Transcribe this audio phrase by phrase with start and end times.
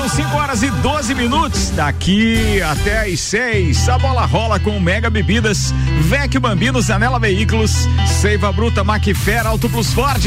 [0.00, 1.68] São 5 horas e 12 minutos.
[1.76, 3.86] Daqui até às 6.
[3.90, 7.86] A bola rola com Mega Bebidas, Vecchio Bambino, Zanela Veículos,
[8.18, 10.24] Seiva Bruta, Macfer, Auto Plus Ford.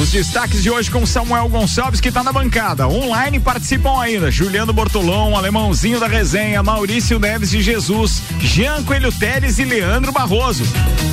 [0.00, 2.86] Os destaques de hoje com Samuel Gonçalves, que está na bancada.
[2.86, 9.58] Online participam ainda Juliano Bortolão, Alemãozinho da Resenha, Maurício Neves de Jesus, Jean Coelho Teles
[9.58, 10.64] e Leandro Barroso.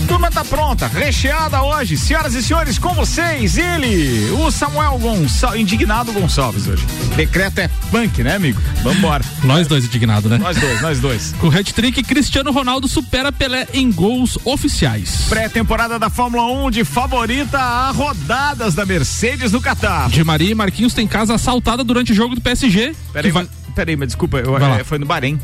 [0.07, 1.97] Turma tá pronta, recheada hoje.
[1.97, 6.85] Senhoras e senhores, com vocês, ele, o Samuel Gonçalves, indignado Gonçalves hoje.
[7.15, 8.61] Decreto é punk, né, amigo?
[8.83, 9.23] Vambora.
[9.43, 10.37] nós dois indignados, né?
[10.37, 11.33] Nós dois, nós dois.
[11.39, 15.25] Com o hat-trick, Cristiano Ronaldo supera Pelé em gols oficiais.
[15.29, 20.09] Pré-temporada da Fórmula 1 de favorita a rodadas da Mercedes no Catar.
[20.09, 22.95] De Maria e Marquinhos tem casa assaltada durante o jogo do PSG.
[23.11, 23.47] Peraí, vai...
[23.75, 25.39] peraí, mas desculpa, eu, é, foi no Bahrein.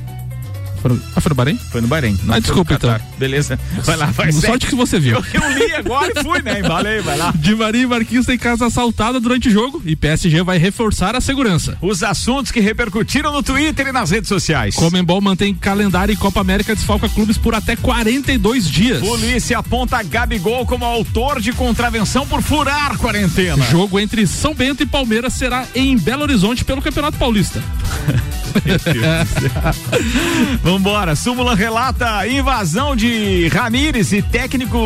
[1.15, 1.59] Ah, foi no Bahrein?
[1.71, 2.17] Foi no Bahrein.
[2.29, 2.99] Ah, desculpa então.
[3.17, 3.59] Beleza.
[3.83, 5.17] Vai lá, vai Sorte que você viu.
[5.17, 6.61] Eu, eu, li agora e fui, né?
[6.61, 7.33] Valeu, vai lá.
[7.35, 11.21] De Maria e Marquinhos tem casa assaltada durante o jogo e PSG vai reforçar a
[11.21, 11.77] segurança.
[11.81, 14.75] Os assuntos que repercutiram no Twitter e nas redes sociais.
[14.75, 18.99] Comembol mantém calendário e Copa América desfalca clubes por até 42 dias.
[18.99, 23.63] Polícia aponta Gabigol como autor de contravenção por furar quarentena.
[23.65, 27.61] Jogo entre São Bento e Palmeiras será em Belo Horizonte pelo Campeonato Paulista.
[30.63, 31.15] Vambora.
[31.15, 34.77] Súmula relata invasão de Ramires e técnico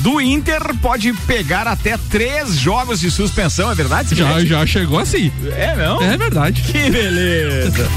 [0.00, 3.70] do Inter pode pegar até três jogos de suspensão.
[3.70, 4.14] É verdade?
[4.14, 5.32] Já, já chegou assim.
[5.56, 6.02] É, não?
[6.02, 6.62] É verdade.
[6.62, 7.88] Que beleza.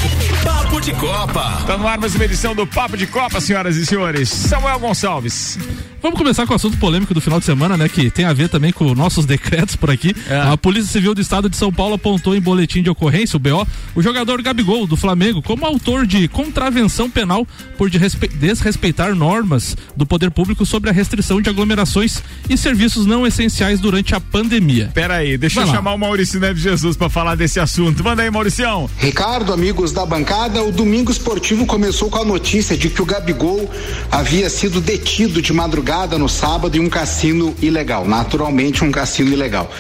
[0.44, 1.64] Papo de Copa.
[1.66, 4.30] Tá no ar mais uma edição do Papo de Copa, senhoras e senhores.
[4.30, 5.58] Samuel Gonçalves.
[6.06, 7.90] Vamos começar com o assunto polêmico do final de semana, né?
[7.90, 10.16] Que tem a ver também com nossos decretos por aqui.
[10.30, 10.38] É.
[10.40, 13.68] A Polícia Civil do Estado de São Paulo apontou em boletim de ocorrência, o BO,
[13.96, 20.30] o jogador Gabigol do Flamengo como autor de contravenção penal por desrespeitar normas do poder
[20.30, 24.92] público sobre a restrição de aglomerações e serviços não essenciais durante a pandemia.
[24.94, 25.76] Pera aí, deixa Vai eu lá.
[25.76, 28.04] chamar o Maurício Neves Jesus para falar desse assunto.
[28.04, 28.88] Manda aí, Mauricião.
[29.00, 33.68] Ricardo, amigos da bancada, o Domingo Esportivo começou com a notícia de que o Gabigol
[34.12, 39.72] havia sido detido de madrugada no sábado em um cassino ilegal, naturalmente um cassino ilegal.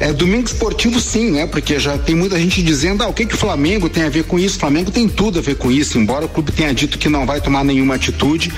[0.00, 1.46] É, domingo esportivo sim, né?
[1.46, 4.24] Porque já tem muita gente dizendo, ah, o que que o Flamengo tem a ver
[4.24, 4.56] com isso?
[4.56, 7.24] O Flamengo tem tudo a ver com isso, embora o clube tenha dito que não
[7.24, 8.52] vai tomar nenhuma atitude.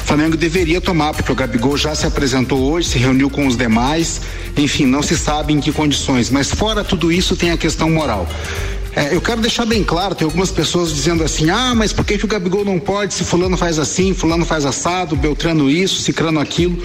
[0.00, 3.56] O Flamengo deveria tomar, porque o Gabigol já se apresentou hoje, se reuniu com os
[3.56, 4.20] demais,
[4.56, 6.30] enfim, não se sabe em que condições.
[6.30, 8.28] Mas fora tudo isso tem a questão moral.
[8.96, 12.16] É, eu quero deixar bem claro, tem algumas pessoas dizendo assim, ah, mas por que,
[12.16, 16.40] que o Gabigol não pode se fulano faz assim, fulano faz assado, Beltrano isso, Cicrano
[16.40, 16.82] aquilo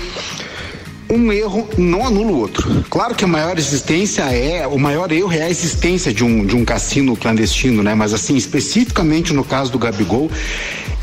[1.11, 2.85] um erro não anula o outro.
[2.89, 6.55] Claro que a maior existência é, o maior erro é a existência de um, de
[6.55, 7.93] um cassino clandestino, né?
[7.93, 10.31] Mas assim, especificamente no caso do Gabigol,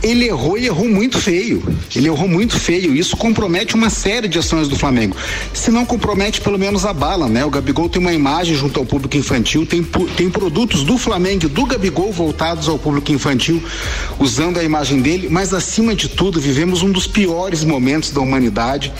[0.02, 1.62] ele errou e errou muito feio.
[1.94, 2.94] Ele errou muito feio.
[2.94, 5.16] Isso compromete uma série de ações do Flamengo.
[5.52, 7.44] Se não compromete, pelo menos a bala, né?
[7.44, 9.82] O Gabigol tem uma imagem junto ao público infantil, tem,
[10.16, 13.62] tem produtos do Flamengo e do Gabigol voltados ao público infantil,
[14.18, 18.92] usando a imagem dele, mas acima de tudo, vivemos um dos piores momentos da humanidade.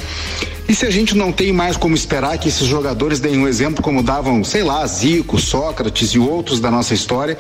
[0.69, 3.83] E se a gente não tem mais como esperar que esses jogadores deem um exemplo
[3.83, 7.39] como davam, sei lá, Zico, Sócrates e outros da nossa história,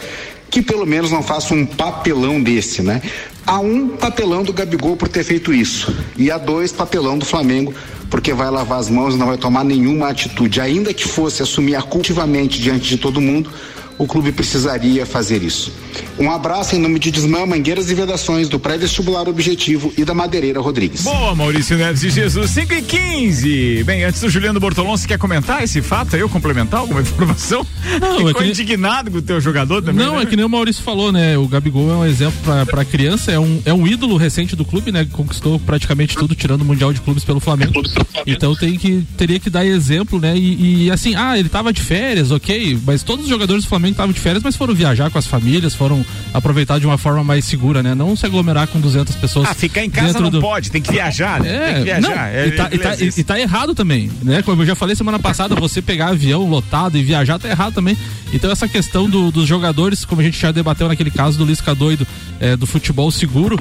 [0.50, 3.02] que pelo menos não façam um papelão desse, né?
[3.46, 5.94] Há um papelão do Gabigol por ter feito isso.
[6.16, 7.74] E há dois papelão do Flamengo
[8.10, 10.60] porque vai lavar as mãos e não vai tomar nenhuma atitude.
[10.60, 13.50] Ainda que fosse assumir cultivamente diante de todo mundo,
[13.98, 15.72] o clube precisaria fazer isso.
[16.18, 20.60] Um abraço em nome de Desmã, Mangueiras e Vedações, do pré-vestibular Objetivo e da Madeireira
[20.60, 21.02] Rodrigues.
[21.02, 23.84] Boa, Maurício Neves de Jesus, 5 e 15.
[23.84, 27.66] Bem, antes do Juliano Bortolão, você quer comentar esse fato aí, ou complementar alguma informação?
[28.00, 28.50] Não, Ficou é que...
[28.50, 30.04] indignado com o teu jogador também?
[30.04, 30.22] Não, né?
[30.22, 31.36] é que nem o Maurício falou, né?
[31.38, 34.92] O Gabigol é um exemplo para criança, é um, é um ídolo recente do clube,
[34.92, 35.06] né?
[35.10, 37.82] Conquistou praticamente tudo, tirando o Mundial de Clubes pelo Flamengo.
[38.26, 40.36] Então tem que, teria que dar exemplo, né?
[40.36, 43.87] E, e assim, ah, ele tava de férias, ok, mas todos os jogadores do Flamengo
[43.88, 47.24] Flamengo estavam de férias, mas foram viajar com as famílias, foram aproveitar de uma forma
[47.24, 47.94] mais segura, né?
[47.94, 49.48] Não se aglomerar com 200 pessoas.
[49.48, 50.40] Ah, ficar em casa não do...
[50.40, 51.48] pode, tem que viajar, né?
[51.48, 52.00] É, tem que viajar.
[52.00, 54.42] Não, é, e, tá, e, tá, e, tá, errado também, né?
[54.42, 57.96] Como eu já falei semana passada, você pegar avião lotado e viajar tá errado também.
[58.32, 61.74] Então essa questão do, dos jogadores, como a gente já debateu naquele caso do Lisca
[61.74, 62.06] doido,
[62.40, 63.58] é, do futebol seguro,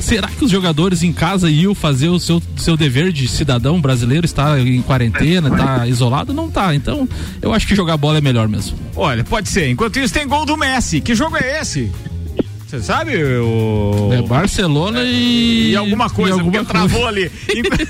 [0.00, 4.24] será que os jogadores em casa iam fazer o seu, seu dever de cidadão brasileiro,
[4.24, 6.32] está em quarentena, está isolado?
[6.32, 6.74] Não tá.
[6.74, 7.08] Então,
[7.40, 8.76] eu acho que jogar bola é melhor mesmo.
[8.96, 9.68] Olha, pode ser.
[9.68, 11.00] Enquanto isso, tem gol do Messi.
[11.00, 11.90] Que jogo é esse?
[12.72, 13.22] Você sabe?
[13.22, 14.08] O...
[14.14, 15.72] É Barcelona e.
[15.72, 16.88] E alguma coisa, e alguma porque coisa.
[16.88, 17.30] travou ali.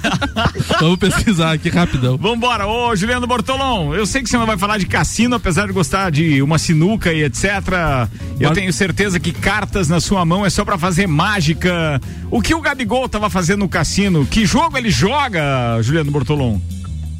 [0.80, 2.16] Vamos pesquisar aqui rapidão.
[2.16, 5.72] Vambora, ô Juliano Bortolão, eu sei que você não vai falar de cassino, apesar de
[5.72, 7.44] gostar de uma sinuca e etc.
[8.40, 8.54] Eu Bar...
[8.54, 12.00] tenho certeza que cartas na sua mão é só para fazer mágica.
[12.28, 14.26] O que o Gabigol tava fazendo no cassino?
[14.26, 16.60] Que jogo ele joga, Juliano Bortolão?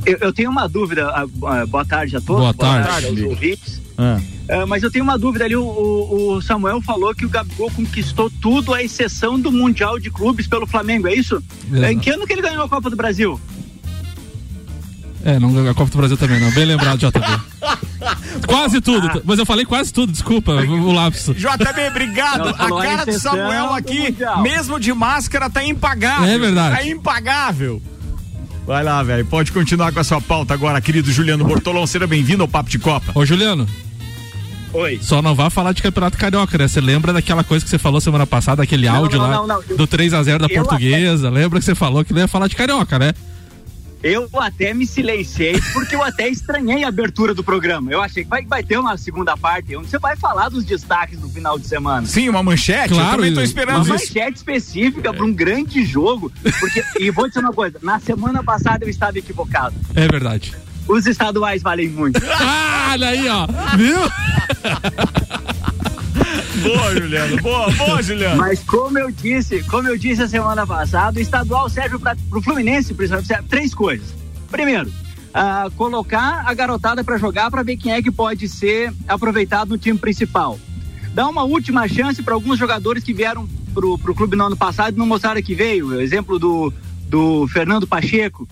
[0.05, 1.15] Eu, eu tenho uma dúvida.
[1.25, 2.43] Uh, boa tarde a todos.
[2.43, 2.89] Boa tarde.
[2.89, 3.82] Boa tarde aos ouvintes.
[3.97, 4.21] Ah.
[4.49, 8.31] Uh, mas eu tenho uma dúvida ali, o, o, Samuel falou que o Gabigol conquistou
[8.41, 11.43] tudo à exceção do Mundial de Clubes pelo Flamengo, é isso?
[11.73, 11.93] É.
[11.93, 13.41] Em que ano que ele ganhou a Copa do Brasil?
[15.25, 16.51] É, não a Copa do Brasil também não.
[16.51, 17.21] Bem lembrado, JB.
[18.47, 19.21] quase tudo, ah.
[19.25, 21.27] mas eu falei quase tudo, desculpa, o lápis.
[21.27, 22.57] JB, obrigado.
[22.59, 26.29] Não, a cara do Samuel aqui, mesmo de máscara, tá impagável.
[26.29, 26.77] É verdade.
[26.77, 27.81] Tá impagável.
[28.67, 29.25] Vai lá, velho.
[29.27, 31.87] Pode continuar com a sua pauta agora, querido Juliano Bortolão.
[31.87, 33.13] Seja bem-vindo ao Papo de Copa.
[33.15, 33.67] Ô, Juliano.
[34.73, 34.99] Oi.
[35.03, 36.67] Só não vá falar de Campeonato Carioca, né?
[36.67, 39.87] Você lembra daquela coisa que você falou semana passada, aquele não, áudio não, lá do
[39.87, 41.29] 3 a 0 da Portuguesa?
[41.29, 41.39] Até...
[41.39, 43.13] Lembra que você falou que não ia falar de Carioca, né?
[44.03, 47.91] Eu até me silenciei porque eu até estranhei a abertura do programa.
[47.91, 51.19] Eu achei que vai, vai ter uma segunda parte onde você vai falar dos destaques
[51.19, 52.07] do final de semana.
[52.07, 52.95] Sim, uma manchete.
[52.95, 54.07] Claro, eu também tô esperando uma isso.
[54.15, 55.13] manchete específica é.
[55.13, 56.33] para um grande jogo.
[56.59, 59.75] Porque, e vou dizer uma coisa: na semana passada eu estava equivocado.
[59.95, 60.55] É verdade.
[60.89, 62.21] Os estaduais valem muito.
[62.41, 63.47] ah, olha aí, ó.
[63.77, 63.99] Viu?
[66.61, 67.37] boa, Juliano.
[67.43, 68.37] Boa, boa, Juliano.
[68.37, 72.43] Mas como eu disse, como eu disse a semana passada, o estadual serve para o
[72.43, 74.15] Fluminense, principalmente, três coisas.
[74.51, 79.71] Primeiro, uh, colocar a garotada para jogar para ver quem é que pode ser aproveitado
[79.71, 80.59] no time principal.
[81.15, 84.95] Dar uma última chance para alguns jogadores que vieram pro, pro clube no ano passado
[84.95, 86.01] e não mostraram que veio.
[86.01, 86.73] Exemplo do,
[87.09, 88.49] do Fernando Pacheco.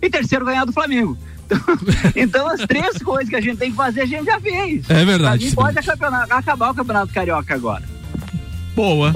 [0.00, 1.16] E terceiro, ganhar do Flamengo.
[2.16, 4.88] então, as três coisas que a gente tem que fazer, a gente já fez.
[4.88, 5.44] É verdade.
[5.44, 7.82] A gente pode acabar o Campeonato Carioca agora.
[8.74, 9.14] Boa.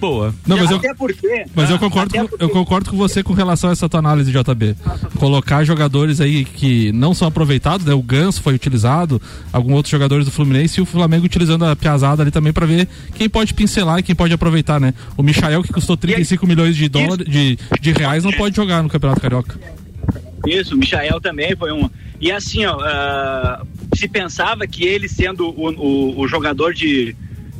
[0.00, 0.34] Boa.
[0.46, 1.44] Não, mas até eu, porque.
[1.54, 4.74] Mas eu concordo, com, eu concordo com você com relação a essa tua análise, JB.
[5.18, 7.92] Colocar jogadores aí que não são aproveitados, né?
[7.92, 9.20] O Ganso foi utilizado,
[9.52, 12.88] alguns outros jogadores do Fluminense e o Flamengo utilizando a piazada ali também para ver
[13.14, 14.94] quem pode pincelar e quem pode aproveitar, né?
[15.18, 18.88] O Michael, que custou 35 milhões de dólares, de, de reais, não pode jogar no
[18.88, 19.60] Campeonato Carioca.
[20.46, 21.88] Isso, o Michael também foi um.
[22.20, 27.14] E assim, ó, uh, se pensava que ele sendo o, o, o, jogador de,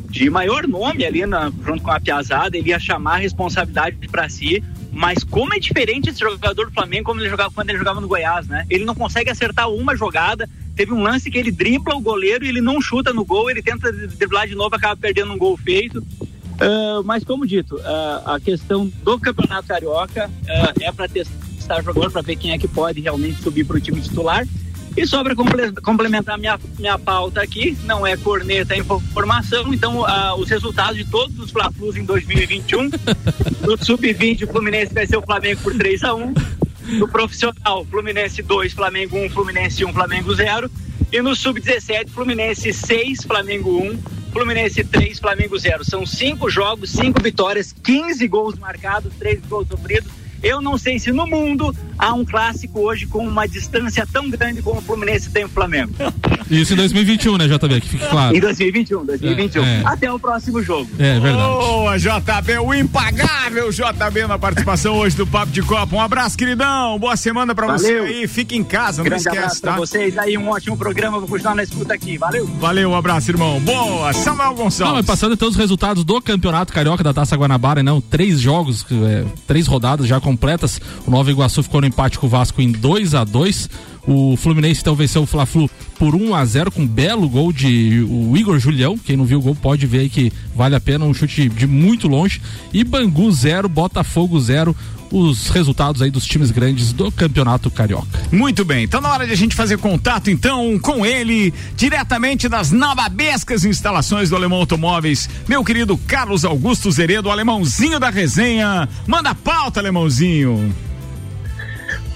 [0.08, 4.28] de maior nome ali na, junto com a Piazada, ele ia chamar a responsabilidade para
[4.28, 4.62] si.
[4.92, 8.08] Mas como é diferente esse jogador do Flamengo como ele jogava quando ele jogava no
[8.08, 8.66] Goiás, né?
[8.68, 10.48] Ele não consegue acertar uma jogada.
[10.74, 13.62] Teve um lance que ele dribla o goleiro e ele não chuta no gol, ele
[13.62, 15.98] tenta driblar de novo, acaba perdendo um gol feito.
[15.98, 20.30] Uh, mas como dito, uh, a questão do Campeonato Carioca
[20.80, 23.80] é para testar testar jogador para ver quem é que pode realmente subir para o
[23.80, 24.46] time titular.
[24.96, 29.72] E só para complementar minha, minha pauta aqui, não é corneta, é informação.
[29.72, 32.90] Então, uh, os resultados de todos os Fla-Flus em 2021.
[33.62, 36.34] no Sub-20, o Fluminense vai ser o Flamengo por 3 a 1
[36.98, 40.70] No profissional, Fluminense 2, Flamengo 1, Fluminense 1, Flamengo 0.
[41.12, 43.98] E no Sub-17, Fluminense 6, Flamengo 1,
[44.32, 45.84] Fluminense 3, Flamengo 0.
[45.84, 51.12] São cinco jogos, cinco vitórias, 15 gols marcados, 3 gols sofridos eu não sei se
[51.12, 55.44] no mundo há um clássico hoje com uma distância tão grande como o Fluminense tem
[55.44, 55.92] o Flamengo.
[56.50, 57.80] Isso em 2021, né, JB?
[57.80, 58.36] Que fique claro.
[58.36, 59.64] Em 2021, 2021.
[59.64, 59.82] É, é.
[59.84, 60.90] Até o próximo jogo.
[60.98, 61.42] É verdade.
[61.42, 65.94] Boa, JB, o impagável JB na participação hoje do Papo de Copa.
[65.94, 66.98] Um abraço, queridão.
[66.98, 67.80] Boa semana pra Valeu.
[67.80, 68.26] você aí.
[68.26, 69.72] Fique em casa, Grande não esquece, tá?
[69.72, 71.18] Pra vocês aí, um ótimo programa.
[71.20, 72.18] Vou continuar na escuta aqui.
[72.18, 72.46] Valeu.
[72.46, 73.60] Valeu, um abraço, irmão.
[73.60, 74.80] Boa, Samuel Gonçalves.
[74.80, 78.84] Não, mas passando então os resultados do Campeonato Carioca da Taça Guanabara, não, três jogos,
[78.90, 80.80] é, três rodadas já completas.
[81.06, 83.68] O Nova Iguaçu ficou no empate com o Vasco em 2 a 2
[84.06, 88.06] o Fluminense então venceu o Fla-Flu por 1 a 0 com um belo gol de
[88.08, 88.96] o Igor Julião.
[88.96, 91.66] Quem não viu o gol pode ver aí que vale a pena um chute de
[91.66, 92.40] muito longe.
[92.72, 94.74] E Bangu 0, Botafogo 0
[95.12, 98.06] os resultados aí dos times grandes do Campeonato Carioca.
[98.30, 102.70] Muito bem, então na hora de a gente fazer contato então com ele, diretamente das
[102.70, 108.88] nababescas instalações do Alemão Automóveis, meu querido Carlos Augusto Zeredo, alemãozinho da resenha.
[109.06, 110.72] Manda pauta, alemãozinho.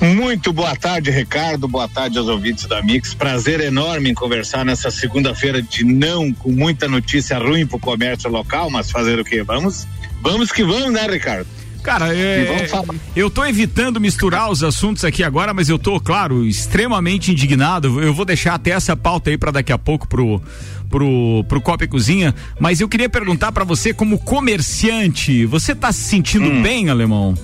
[0.01, 1.67] Muito boa tarde, Ricardo.
[1.67, 3.15] Boa tarde aos ouvintes da Mix.
[3.15, 8.31] Prazer enorme em conversar nessa segunda-feira de não, com muita notícia ruim para o comércio
[8.31, 9.43] local, mas fazer o quê?
[9.43, 9.87] Vamos,
[10.21, 11.47] vamos que vamos, né, Ricardo?
[11.83, 12.67] Cara, é,
[13.15, 18.01] eu tô evitando misturar os assuntos aqui agora, mas eu tô, claro, extremamente indignado.
[18.01, 20.41] Eu vou deixar até essa pauta aí para daqui a pouco pro
[20.89, 25.93] pro, pro Copa e Cozinha, mas eu queria perguntar para você como comerciante, você tá
[25.93, 26.63] se sentindo hum.
[26.63, 27.35] bem, alemão?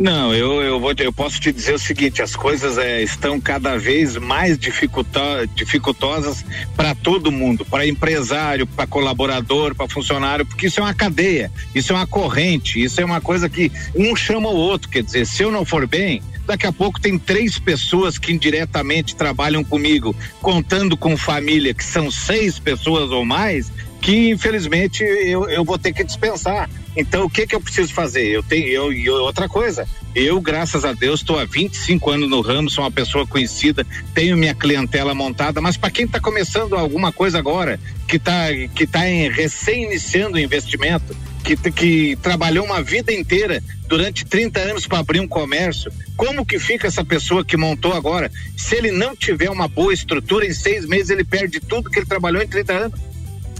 [0.00, 3.76] Não, eu, eu, vou, eu posso te dizer o seguinte: as coisas é, estão cada
[3.76, 6.42] vez mais dificultosas
[6.74, 11.92] para todo mundo, para empresário, para colaborador, para funcionário, porque isso é uma cadeia, isso
[11.92, 14.88] é uma corrente, isso é uma coisa que um chama o outro.
[14.88, 19.14] Quer dizer, se eu não for bem, daqui a pouco tem três pessoas que indiretamente
[19.14, 25.64] trabalham comigo, contando com família, que são seis pessoas ou mais, que infelizmente eu, eu
[25.64, 26.68] vou ter que dispensar.
[26.96, 28.26] Então o que que eu preciso fazer?
[28.26, 29.86] Eu tenho eu, e outra coisa.
[30.14, 34.36] Eu, graças a Deus, estou há 25 anos no ramo, sou uma pessoa conhecida, tenho
[34.36, 37.78] minha clientela montada, mas para quem está começando alguma coisa agora,
[38.08, 43.62] que está que tá em, recém iniciando o investimento, que, que trabalhou uma vida inteira
[43.86, 48.30] durante 30 anos para abrir um comércio, como que fica essa pessoa que montou agora?
[48.56, 52.06] Se ele não tiver uma boa estrutura, em seis meses ele perde tudo que ele
[52.06, 53.00] trabalhou em 30 anos.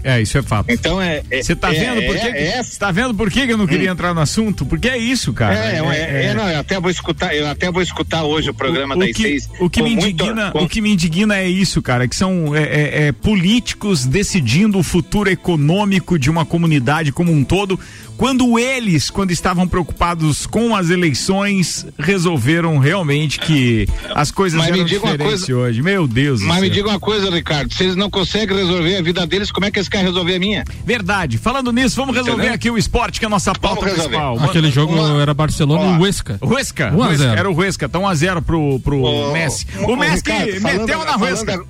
[0.03, 0.71] É, isso é fato.
[0.71, 1.23] Então é.
[1.41, 3.89] Você tá, é, vendo por que, é, é, tá vendo por que eu não queria
[3.89, 3.93] hum.
[3.93, 4.65] entrar no assunto?
[4.65, 5.55] Porque é isso, cara.
[5.55, 8.95] É, é, é, não, eu até vou escutar, eu até vou escutar hoje o programa
[8.95, 9.49] o, o das que, seis.
[9.59, 10.63] O que me indigna, muito, com...
[10.63, 16.17] o que me indigna é isso, cara, que são é, políticos decidindo o futuro econômico
[16.17, 17.79] de uma comunidade como um todo,
[18.17, 24.85] quando eles, quando estavam preocupados com as eleições, resolveram realmente que as coisas mas eram
[24.85, 25.81] diferentes coisa, hoje.
[25.81, 29.25] Meu Deus Mas me diga uma coisa, Ricardo, se eles não conseguem resolver a vida
[29.25, 30.63] deles, como é que eles querem resolver a minha?
[30.85, 31.37] Verdade.
[31.37, 32.55] Falando nisso, vamos resolver Entendeu?
[32.55, 34.39] aqui o esporte, que é a nossa pauta principal.
[34.39, 35.21] Aquele jogo uma...
[35.21, 36.39] era Barcelona Ó, e Huesca.
[36.41, 36.93] Huesca.
[36.93, 37.39] 1 a 0.
[37.39, 39.65] Era o Huesca, então 1 a 0 pro, pro oh, Messi.
[39.87, 41.63] O, Messi Ricardo, meteu na Huesca.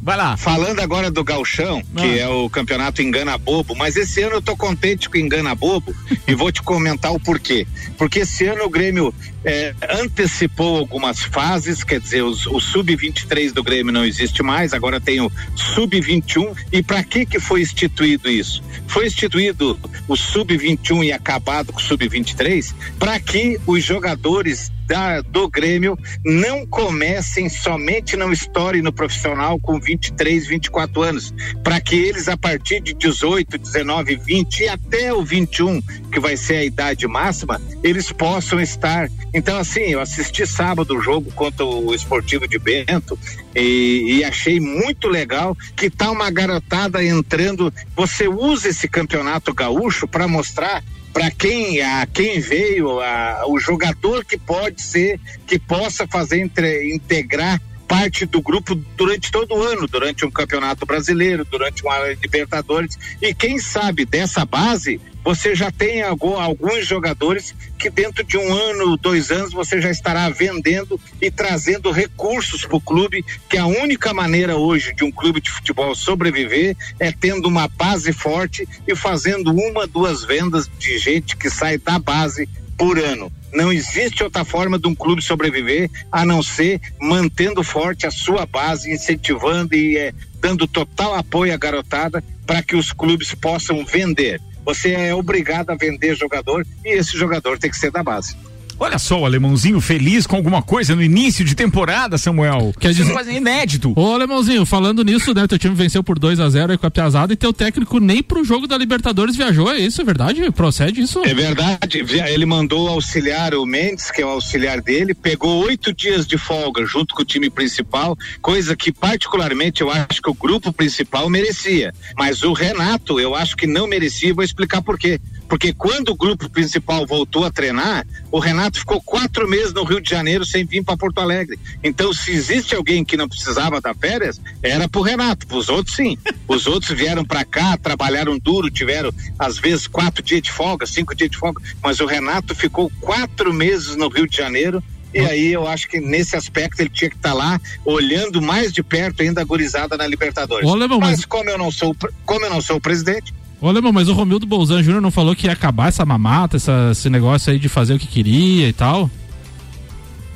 [0.00, 0.36] Vai lá.
[0.36, 2.22] Falando agora do Galchão, que ah.
[2.22, 5.94] é o campeonato Engana Bobo, mas esse ano eu tô contente com Engana Bobo
[6.26, 7.66] e vou te comentar o porquê.
[7.96, 9.12] Porque esse ano o Grêmio
[9.44, 15.00] é, antecipou algumas fases, quer dizer, os, o sub-23 do Grêmio não existe mais, agora
[15.00, 16.56] tem o sub-21.
[16.72, 18.62] E para que que foi instituído isso?
[18.86, 25.48] Foi instituído o sub-21 e acabado com o sub-23 para que os jogadores da, do
[25.48, 32.26] Grêmio não comecem somente, não estourem no profissional com 23, 24 anos, para que eles
[32.26, 37.06] a partir de 18, 19, 20 e até o 21, que vai ser a idade
[37.06, 39.08] máxima, eles possam estar.
[39.34, 43.18] Então, assim, eu assisti sábado o jogo contra o Esportivo de Bento
[43.54, 47.72] e, e achei muito legal que tá uma garotada entrando.
[47.94, 50.82] Você usa esse campeonato gaúcho para mostrar
[51.18, 56.94] para quem a quem veio a, o jogador que pode ser que possa fazer entre,
[56.94, 62.98] integrar parte do grupo durante todo o ano, durante um campeonato brasileiro, durante uma Libertadores.
[63.20, 68.96] E quem sabe dessa base você já tem alguns jogadores que dentro de um ano,
[68.96, 74.14] dois anos, você já estará vendendo e trazendo recursos para o clube, que a única
[74.14, 79.52] maneira hoje de um clube de futebol sobreviver é tendo uma base forte e fazendo
[79.52, 83.30] uma, duas vendas de gente que sai da base por ano.
[83.52, 88.46] Não existe outra forma de um clube sobreviver a não ser mantendo forte a sua
[88.46, 94.40] base, incentivando e é, dando total apoio à garotada para que os clubes possam vender.
[94.64, 98.36] Você é obrigado a vender jogador e esse jogador tem que ser da base.
[98.80, 102.72] Olha só o alemãozinho feliz com alguma coisa no início de temporada, Samuel.
[102.78, 103.92] Quer dizer, quase inédito.
[103.96, 105.46] Ô, alemãozinho, falando nisso, né?
[105.46, 108.22] Teu time venceu por 2 a 0 aí com a Piazada e teu técnico nem
[108.22, 110.00] pro jogo da Libertadores viajou, é isso?
[110.00, 110.50] É verdade?
[110.52, 111.20] Procede isso?
[111.24, 112.04] É verdade.
[112.28, 116.86] Ele mandou auxiliar o Mendes, que é o auxiliar dele, pegou oito dias de folga
[116.86, 121.92] junto com o time principal, coisa que particularmente eu acho que o grupo principal merecia.
[122.16, 125.20] Mas o Renato, eu acho que não merecia, vou explicar por quê.
[125.48, 130.00] Porque quando o grupo principal voltou a treinar, o Renato ficou quatro meses no Rio
[130.00, 131.58] de Janeiro sem vir para Porto Alegre.
[131.82, 135.46] Então, se existe alguém que não precisava dar férias, era pro Renato.
[135.56, 136.18] Os outros sim.
[136.46, 141.14] Os outros vieram para cá, trabalharam duro, tiveram às vezes quatro dias de folga, cinco
[141.14, 141.62] dias de folga.
[141.82, 146.00] Mas o Renato ficou quatro meses no Rio de Janeiro e aí eu acho que
[146.00, 149.96] nesse aspecto ele tinha que estar tá lá olhando mais de perto ainda a gurizada
[149.96, 150.68] na Libertadores.
[151.00, 154.12] Mas, mas como eu não sou como eu não sou o presidente, Olha, mas o
[154.12, 157.68] Romildo Bolzan Júnior não falou que ia acabar essa mamata, essa, esse negócio aí de
[157.68, 159.10] fazer o que queria e tal?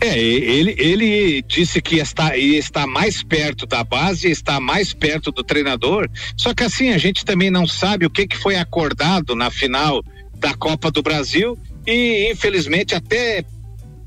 [0.00, 5.44] É, ele, ele disse que está, está mais perto da base, está mais perto do
[5.44, 6.08] treinador.
[6.36, 10.02] Só que assim, a gente também não sabe o que, que foi acordado na final
[10.34, 13.44] da Copa do Brasil e infelizmente até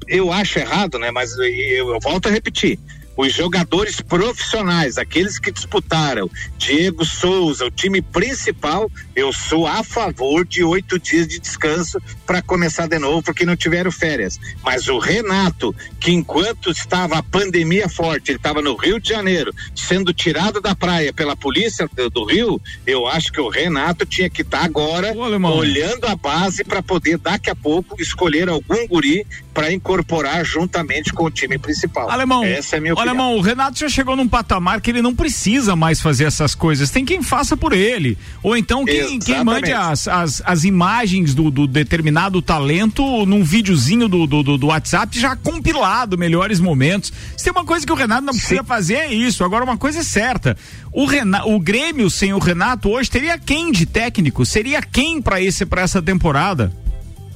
[0.06, 1.12] eu acho errado, né?
[1.12, 2.78] Mas eu, eu volto a repetir
[3.18, 10.46] os jogadores profissionais, aqueles que disputaram, Diego Souza, o time principal, eu sou a favor
[10.46, 14.40] de oito dias de descanso para começar de novo, porque não tiveram férias.
[14.64, 19.54] Mas o Renato, que enquanto estava a pandemia forte, ele estava no Rio de Janeiro,
[19.76, 24.30] sendo tirado da praia pela polícia do, do Rio, eu acho que o Renato tinha
[24.30, 29.26] que estar tá agora olhando a base para poder daqui a pouco escolher algum guri
[29.54, 32.10] para incorporar juntamente com o time principal.
[32.10, 33.05] Alemão, essa é a minha opinião.
[33.10, 36.90] Alemão, o Renato já chegou num patamar que ele não precisa mais fazer essas coisas.
[36.90, 38.18] Tem quem faça por ele.
[38.44, 44.08] Ou então quem, quem mande as, as, as imagens do, do, determinado talento num videozinho
[44.08, 47.12] do, do, do, WhatsApp já compilado, melhores momentos.
[47.38, 48.68] Se tem uma coisa que o Renato não precisa Sim.
[48.68, 49.44] fazer é isso.
[49.44, 50.58] Agora, uma coisa é certa.
[50.92, 54.46] O, Renato, o Grêmio sem o Renato hoje teria quem de técnico?
[54.46, 56.72] Seria quem para essa temporada?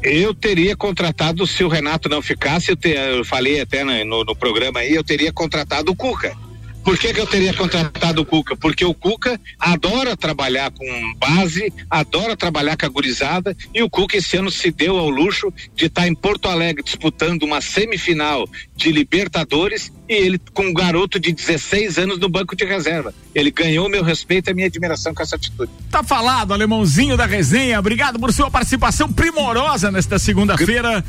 [0.01, 4.35] Eu teria contratado, se o Renato não ficasse, eu, te, eu falei até no, no,
[4.35, 6.35] programa aí, eu teria contratado o Cuca.
[6.83, 8.55] Por que, que eu teria contratado o Cuca?
[8.55, 14.17] Porque o Cuca adora trabalhar com base, adora trabalhar com a gurizada e o Cuca
[14.17, 18.47] esse ano se deu ao luxo de estar tá em Porto Alegre disputando uma semifinal
[18.75, 23.13] de Libertadores e ele com um garoto de 16 anos no banco de reserva.
[23.35, 25.71] Ele ganhou meu respeito e a minha admiração com essa atitude.
[25.91, 27.79] Tá falado, alemãozinho da resenha.
[27.79, 31.03] Obrigado por sua participação primorosa nesta segunda-feira.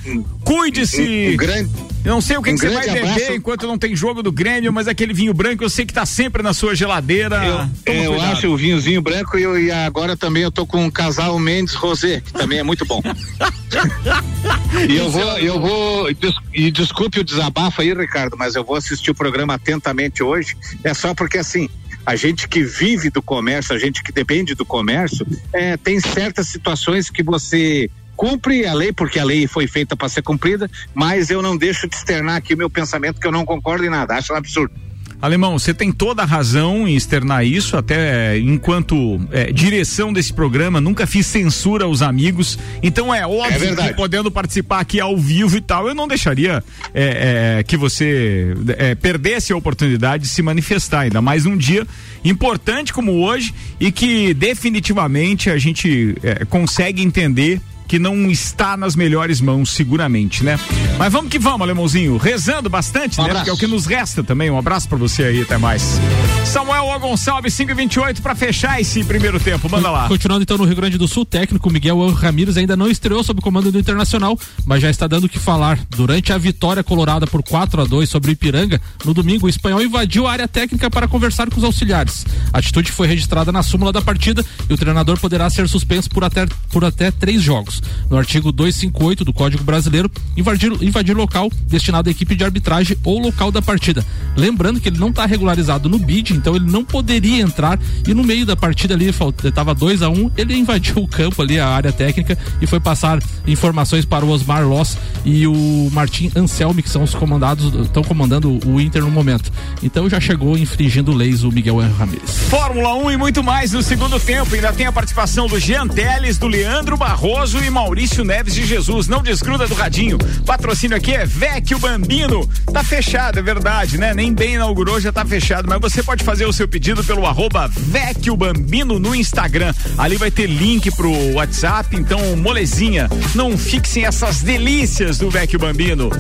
[0.45, 1.01] Cuide-se.
[1.01, 1.71] Um, um grande
[2.05, 3.15] não sei o que, um que você vai abraço.
[3.15, 6.07] beber enquanto não tem jogo do Grêmio, mas aquele vinho branco eu sei que tá
[6.07, 7.69] sempre na sua geladeira.
[7.85, 10.91] Eu, eu acho o vinhozinho branco e, eu, e, agora também eu tô com um
[10.91, 13.03] casal Mendes Rosé, que também é muito bom.
[14.89, 16.11] e eu vou, eu vou,
[16.55, 20.57] e desculpe o desabafo aí, Ricardo, mas eu vou assistir o programa atentamente hoje.
[20.83, 21.69] É só porque assim,
[22.05, 26.49] a gente que vive do comércio, a gente que depende do comércio, é, tem certas
[26.49, 31.31] situações que você cumpre a lei, porque a lei foi feita para ser cumprida, mas
[31.31, 34.15] eu não deixo de externar aqui o meu pensamento que eu não concordo em nada,
[34.15, 34.75] acho um absurdo.
[35.21, 40.81] Alemão, você tem toda a razão em externar isso, até enquanto é, direção desse programa,
[40.81, 45.57] nunca fiz censura aos amigos, então é óbvio é que podendo participar aqui ao vivo
[45.57, 48.55] e tal, eu não deixaria é, que você
[49.03, 51.87] perdesse a oportunidade de se manifestar, ainda mais um dia
[52.25, 56.15] importante como hoje e que definitivamente a gente
[56.49, 60.61] consegue entender que não está nas melhores mãos, seguramente, né?
[60.97, 62.19] Mas vamos que vamos, alemãozinho.
[62.19, 63.35] Rezando bastante, um né?
[63.35, 64.49] Porque é o que nos resta também.
[64.49, 65.99] Um abraço para você aí, até mais.
[66.45, 67.01] Samuel O.
[67.01, 69.69] Gonçalves, 5 e 28 para fechar esse primeiro tempo.
[69.69, 70.07] Manda lá.
[70.07, 73.41] Continuando então no Rio Grande do Sul, o técnico Miguel Ramírez ainda não estreou sob
[73.41, 75.81] o comando do Internacional, mas já está dando o que falar.
[75.89, 79.83] Durante a vitória colorada por 4 a 2 sobre o Ipiranga, no domingo, o espanhol
[79.83, 82.25] invadiu a área técnica para conversar com os auxiliares.
[82.53, 86.23] A atitude foi registrada na súmula da partida e o treinador poderá ser suspenso por
[86.23, 92.09] até, por até três jogos no artigo 258 do Código Brasileiro, invadir, invadir local destinado
[92.09, 94.05] à equipe de arbitragem ou local da partida.
[94.37, 98.25] Lembrando que ele não está regularizado no BID, então ele não poderia entrar e no
[98.25, 99.09] meio da partida ali
[99.45, 102.81] estava 2 a 1 um, ele invadiu o campo ali, a área técnica e foi
[102.81, 108.03] passar informações para o Osmar Loss e o Martim Anselmi, que são os comandados, estão
[108.03, 109.53] comandando o Inter no momento.
[109.83, 112.31] Então já chegou infringindo leis o Miguel Ramírez.
[112.49, 114.55] Fórmula 1 um e muito mais no segundo tempo.
[114.55, 119.07] Ainda tem a participação do Jean Teles, do Leandro Barroso e Maurício Neves de Jesus.
[119.07, 120.19] Não desgruda do radinho.
[120.45, 122.49] Patrocínio aqui é Vecchio Bambino.
[122.73, 124.13] Tá fechado, é verdade, né?
[124.13, 125.69] Nem bem inaugurou, já tá fechado.
[125.69, 129.73] Mas você pode fazer o seu pedido pelo arroba Vecchio Bambino no Instagram.
[129.97, 131.97] Ali vai ter link pro WhatsApp.
[131.97, 136.11] Então, molezinha, não fixem essas delícias do Vecchio Bambino.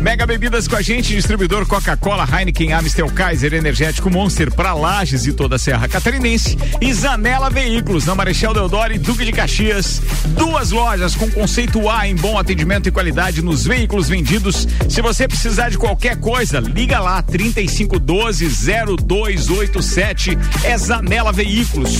[0.00, 5.32] Mega Bebidas com a gente, distribuidor Coca-Cola, Heineken, Amstel, Kaiser, Energético Monster para Lages e
[5.32, 6.56] toda a Serra Catarinense.
[6.80, 10.02] E Zanela Veículos, na Marechal Deodoro e Duque de Caxias.
[10.36, 14.66] Duas lojas lojas com conceito A em bom atendimento e qualidade nos veículos vendidos.
[14.88, 18.48] Se você precisar de qualquer coisa, liga lá 3512
[18.96, 21.96] 0287 é Zanela Veículos.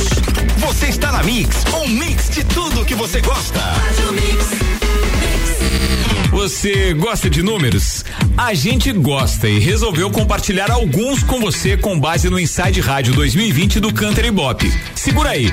[0.56, 3.60] Você está na Mix, um mix de tudo que você gosta.
[6.32, 8.04] Você gosta de números?
[8.36, 13.78] A gente gosta e resolveu compartilhar alguns com você com base no Inside Rádio 2020
[13.78, 14.68] do Canter Bop.
[14.96, 15.48] Segura aí.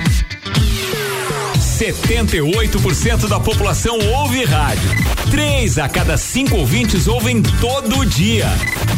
[1.77, 4.89] 78% da população ouve rádio.
[5.29, 8.47] Três a cada cinco ouvintes ouvem todo dia.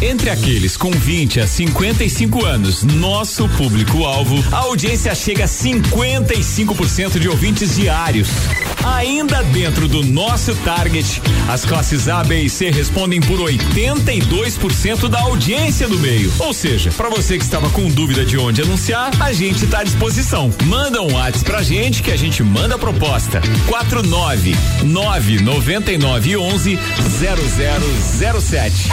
[0.02, 7.28] Entre aqueles com 20 a 55 anos, nosso público-alvo, a audiência chega a 55% de
[7.28, 8.30] ouvintes diários.
[8.96, 15.20] Ainda dentro do nosso target, as classes A, B e C respondem por 82% da
[15.20, 16.32] audiência do meio.
[16.40, 19.84] Ou seja, para você que estava com dúvida de onde anunciar, a gente está à
[19.84, 20.50] disposição.
[20.64, 23.42] Manda um WhatsApp pra gente que a gente manda a proposta.
[23.68, 26.80] 49 999 11
[28.32, 28.90] 0007.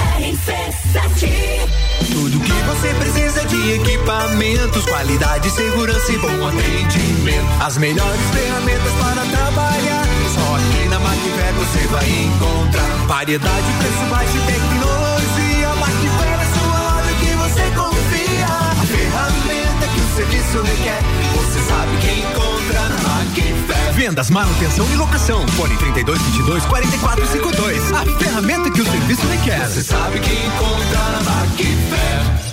[2.12, 7.46] Tudo que você precisa de equipamentos, qualidade, segurança e bom atendimento.
[7.60, 10.04] As melhores ferramentas para trabalhar.
[10.34, 15.68] Só aqui na Macfer você vai encontrar variedade, preço baixo e tecnologia.
[15.80, 18.46] Macfer é sua loja que você confia.
[18.46, 21.02] A ferramenta que o serviço requer,
[21.34, 23.05] você sabe que encontra.
[23.92, 25.46] Vendas, manutenção e locação.
[25.48, 27.92] Fone 32 22 44 52.
[27.92, 29.66] A ferramenta que o serviço requer.
[29.66, 32.46] Você sabe que encontra na Macfer.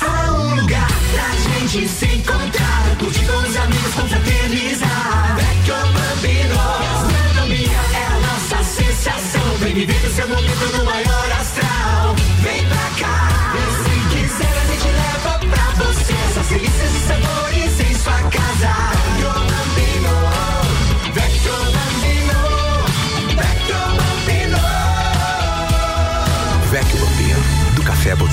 [0.00, 5.36] Há um lugar pra gente se encontrar, curtir com os amigos, confraternizar.
[5.36, 6.54] Vecchio Bambino.
[6.80, 9.56] Gastronomia é a nossa sensação.
[9.60, 12.14] Vem viver o seu momento no maior astral.
[12.42, 13.54] Vem pra cá.
[13.54, 16.12] E se quiser, a gente leva pra você.
[16.30, 18.95] Essas delícias e sabores em sua casa.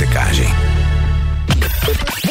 [0.03, 0.72] Secagem.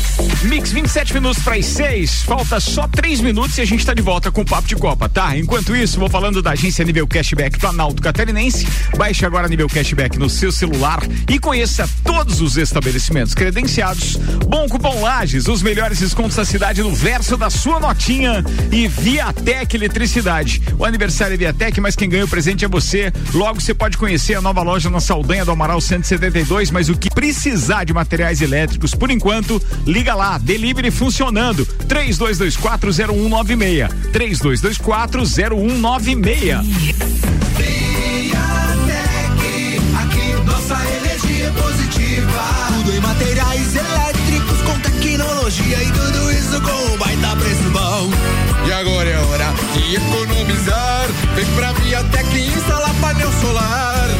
[0.43, 2.23] Mix 27 minutos para as 6.
[2.23, 5.07] Falta só 3 minutos e a gente está de volta com o Papo de Copa,
[5.07, 5.37] tá?
[5.37, 8.67] Enquanto isso, vou falando da agência Nível Cashback Planalto Catarinense.
[8.97, 14.15] Baixe agora Nível Cashback no seu celular e conheça todos os estabelecimentos credenciados.
[14.47, 19.75] Bom cupom Lages, os melhores descontos da cidade no verso da sua notinha e Viatec
[19.75, 20.61] Eletricidade.
[20.77, 23.13] O aniversário é Viatec, mas quem ganha o presente é você.
[23.33, 27.09] Logo você pode conhecer a nova loja na Saldanha do Amaral 172, mas o que
[27.09, 31.65] precisar de materiais elétricos, por enquanto, liga lá, delivery funcionando.
[31.87, 33.89] 32240196.
[34.13, 36.61] 32240196.
[40.01, 42.41] Aqui nossa energia positiva.
[42.69, 48.09] Tudo em materiais elétricos com tecnologia e tudo isso com um baita preço bom.
[48.65, 51.09] E agora é hora de economizar.
[51.35, 54.10] Vem pra Viatec instalar painel solar.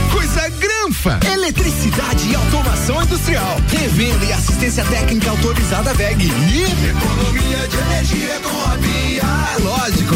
[1.34, 3.58] Eletricidade e automação industrial.
[3.70, 6.26] Revenda e assistência técnica autorizada VEG.
[6.26, 9.24] E economia de energia com a Via.
[9.24, 10.16] É lógico.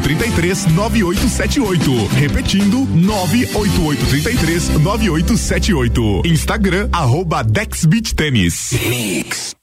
[0.01, 2.07] 98833 9878.
[2.19, 6.21] Repetindo, 98833 9878.
[6.25, 8.71] Instagram, arroba Dex Beach Tênis.
[8.89, 9.60] Mix.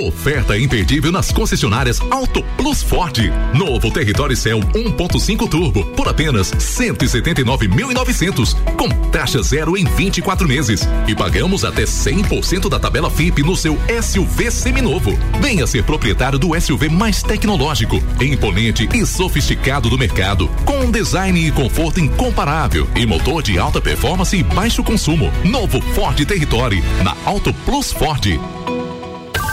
[0.00, 3.16] Oferta imperdível nas concessionárias Auto Plus Ford.
[3.54, 11.14] Novo Território Cell 1.5 Turbo por apenas 179.900 com taxa zero em 24 meses e
[11.14, 15.18] pagamos até 100% da tabela FIP no seu SUV seminovo.
[15.40, 21.46] Venha ser proprietário do SUV mais tecnológico, imponente e sofisticado do mercado, com um design
[21.46, 25.32] e conforto incomparável e motor de alta performance e baixo consumo.
[25.42, 28.26] Novo Ford Territory na Auto Plus Ford.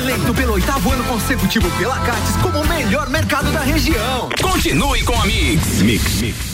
[0.05, 4.29] Eleito pelo oitavo ano consecutivo pela Cates como o melhor mercado da região.
[4.39, 5.81] Continue com a Mix.
[5.81, 6.21] Mix.
[6.21, 6.54] Mix.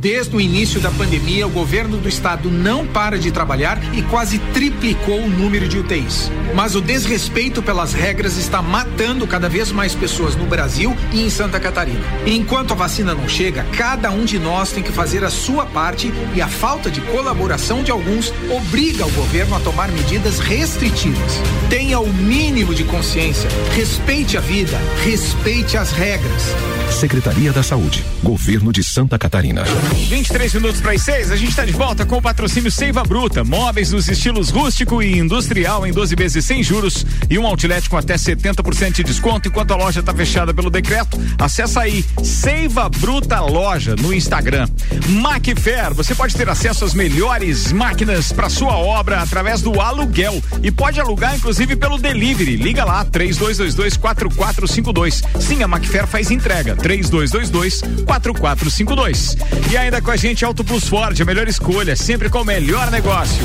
[0.00, 4.38] Desde o início da pandemia, o governo do estado não para de trabalhar e quase
[4.54, 6.32] triplicou o número de UTIs.
[6.54, 11.28] Mas o desrespeito pelas regras está matando cada vez mais pessoas no Brasil e em
[11.28, 12.00] Santa Catarina.
[12.24, 16.10] Enquanto a vacina não chega, cada um de nós tem que fazer a sua parte
[16.34, 21.34] e a falta de colaboração de alguns obriga o governo a tomar medidas restritivas.
[21.68, 26.54] Tenha o mínimo de consciência, respeite a vida, respeite as regras.
[26.90, 29.62] Secretaria da Saúde, Governo de Santa Catarina.
[29.94, 33.44] 23 minutos para as 6, a gente está de volta com o patrocínio Seiva Bruta,
[33.44, 37.96] móveis nos estilos rústico e industrial em 12 vezes sem juros e um outlet com
[37.96, 41.18] até 70% de desconto enquanto a loja está fechada pelo decreto.
[41.38, 44.68] Acesse aí Seiva Bruta Loja no Instagram.
[45.08, 50.70] Macfair, você pode ter acesso às melhores máquinas para sua obra através do aluguel e
[50.70, 52.56] pode alugar inclusive pelo delivery.
[52.56, 55.22] Liga lá 3222 4452.
[55.40, 59.36] Sim, a Macfair faz entrega 3222 4452.
[59.70, 62.90] E ainda com a gente Auto Plus Ford, a melhor escolha, sempre com o melhor
[62.90, 63.42] negócio.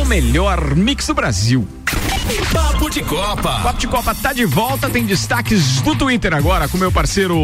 [0.00, 1.68] O melhor mix do Brasil.
[2.52, 3.60] Papo de Copa.
[3.60, 7.34] Papo de Copa tá de volta, tem destaques do Twitter agora com meu parceiro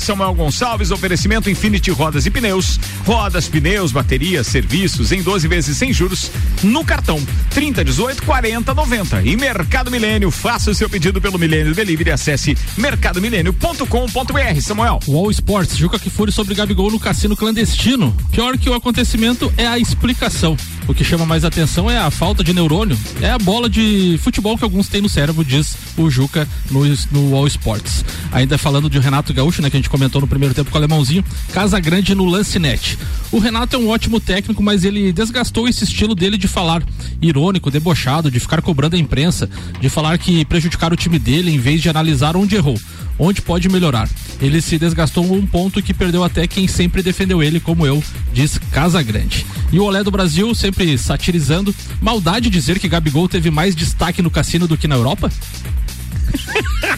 [0.00, 2.78] Samuel Gonçalves, oferecimento Infinity Rodas e Pneus.
[3.06, 6.30] Rodas, pneus, baterias, serviços em 12 vezes sem juros
[6.62, 9.22] no cartão 30 18 40 90.
[9.22, 14.60] E Mercado Milênio, faça o seu pedido pelo Milênio Delivery, acesse mercadomilênio.com.br.
[14.60, 14.98] Samuel.
[15.06, 18.16] Wall Sports, Juca Kifuri sobre Gabigol no cassino clandestino.
[18.32, 20.56] Pior que o acontecimento é a explicação.
[20.88, 24.39] O que chama mais atenção é a falta de neurônio, é a bola de futebol
[24.40, 28.04] que alguns têm no cérebro, diz o Juca no, no All Sports.
[28.32, 30.78] Ainda falando de Renato Gaúcho, né, que a gente comentou no primeiro tempo com o
[30.78, 32.98] alemãozinho, Casa Grande no lance net.
[33.30, 36.82] O Renato é um ótimo técnico, mas ele desgastou esse estilo dele de falar
[37.20, 39.48] irônico, debochado, de ficar cobrando a imprensa,
[39.80, 42.78] de falar que prejudicar o time dele em vez de analisar onde errou
[43.20, 44.08] onde pode melhorar.
[44.40, 48.02] Ele se desgastou um ponto que perdeu até quem sempre defendeu ele, como eu,
[48.32, 49.44] diz Casa Grande.
[49.70, 54.30] E o Olé do Brasil, sempre satirizando, maldade dizer que Gabigol teve mais destaque no
[54.30, 55.30] cassino do que na Europa?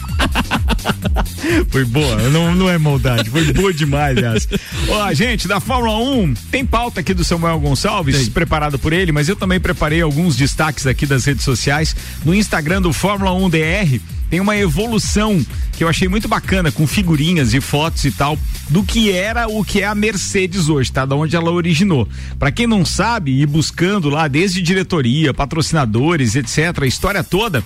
[1.69, 4.47] Foi boa, não, não é maldade, foi boa demais essa.
[4.89, 8.31] Ó, gente, da Fórmula 1, tem pauta aqui do Samuel Gonçalves, tem.
[8.31, 11.95] preparado por ele, mas eu também preparei alguns destaques aqui das redes sociais.
[12.25, 13.99] No Instagram do Fórmula 1 DR,
[14.29, 18.37] tem uma evolução que eu achei muito bacana, com figurinhas e fotos e tal,
[18.69, 21.05] do que era o que é a Mercedes hoje, tá?
[21.05, 22.07] Da onde ela originou.
[22.39, 27.63] Para quem não sabe, ir buscando lá desde diretoria, patrocinadores, etc., a história toda,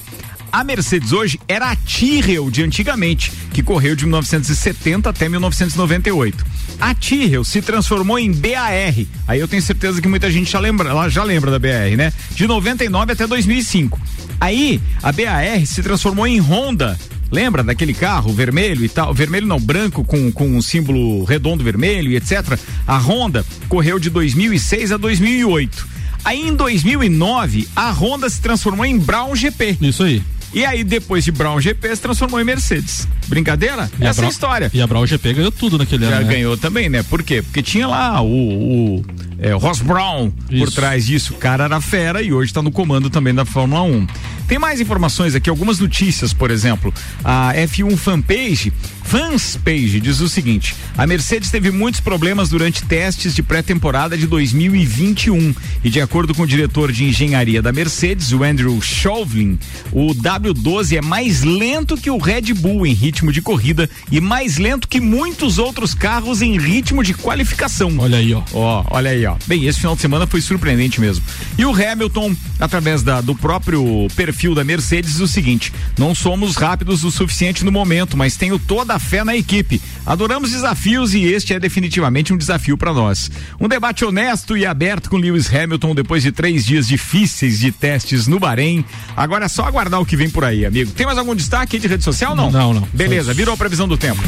[0.52, 6.46] a Mercedes hoje era a Tyrrell de antigamente, que correu de 1970 até 1998.
[6.80, 8.94] A Tyrrell se transformou em BAR.
[9.28, 12.14] Aí eu tenho certeza que muita gente já lembra, já lembra da BAR, né?
[12.36, 14.00] De 99 até 2005.
[14.40, 16.98] Aí a BAR se transformou em Honda
[17.32, 19.14] Lembra daquele carro vermelho e tal?
[19.14, 22.58] Vermelho não, branco com, com um símbolo redondo vermelho e etc.
[22.86, 25.88] A Honda correu de 2006 a 2008.
[26.24, 29.78] Aí em 2009, a Honda se transformou em Brown GP.
[29.82, 30.22] Isso aí.
[30.58, 33.08] E aí, depois de Brown GP, se transformou em Mercedes.
[33.28, 33.90] Brincadeira?
[34.00, 34.72] E Essa é Brown, a história.
[34.74, 36.26] E a Brown GP ganhou tudo naquele Já ano.
[36.26, 36.34] né?
[36.34, 37.04] ganhou também, né?
[37.04, 37.44] Por quê?
[37.44, 39.06] Porque tinha lá o, o
[39.38, 40.66] é, Ross Brown Isso.
[40.66, 41.34] por trás disso.
[41.36, 44.08] O cara era fera e hoje está no comando também da Fórmula 1.
[44.48, 46.94] Tem mais informações aqui, algumas notícias, por exemplo.
[47.22, 48.72] A F1 Fanpage,
[49.04, 54.26] Fans Page, diz o seguinte: a Mercedes teve muitos problemas durante testes de pré-temporada de
[54.26, 55.54] 2021.
[55.84, 59.60] E de acordo com o diretor de engenharia da Mercedes, o Andrew Chauvin,
[59.92, 64.58] o W12 é mais lento que o Red Bull em ritmo de corrida e mais
[64.58, 67.94] lento que muitos outros carros em ritmo de qualificação.
[67.98, 68.44] Olha aí, ó.
[68.54, 69.36] Ó, olha aí, ó.
[69.46, 71.24] Bem, esse final de semana foi surpreendente mesmo.
[71.58, 76.56] E o Hamilton, através da, do próprio perfil da Mercedes, diz o seguinte: não somos
[76.56, 79.82] rápidos o suficiente no momento, mas tenho toda a fé na equipe.
[80.06, 83.32] Adoramos desafios e este é definitivamente um desafio para nós.
[83.60, 88.28] Um debate honesto e aberto com Lewis Hamilton depois de três dias difíceis de testes
[88.28, 88.86] no Bahrein.
[89.16, 90.92] Agora é só aguardar o que vem por aí, amigo.
[90.92, 92.36] Tem mais algum destaque de rede social?
[92.36, 92.52] Não.
[92.52, 92.88] Não, não.
[92.94, 94.22] Beleza, virou a previsão do tempo.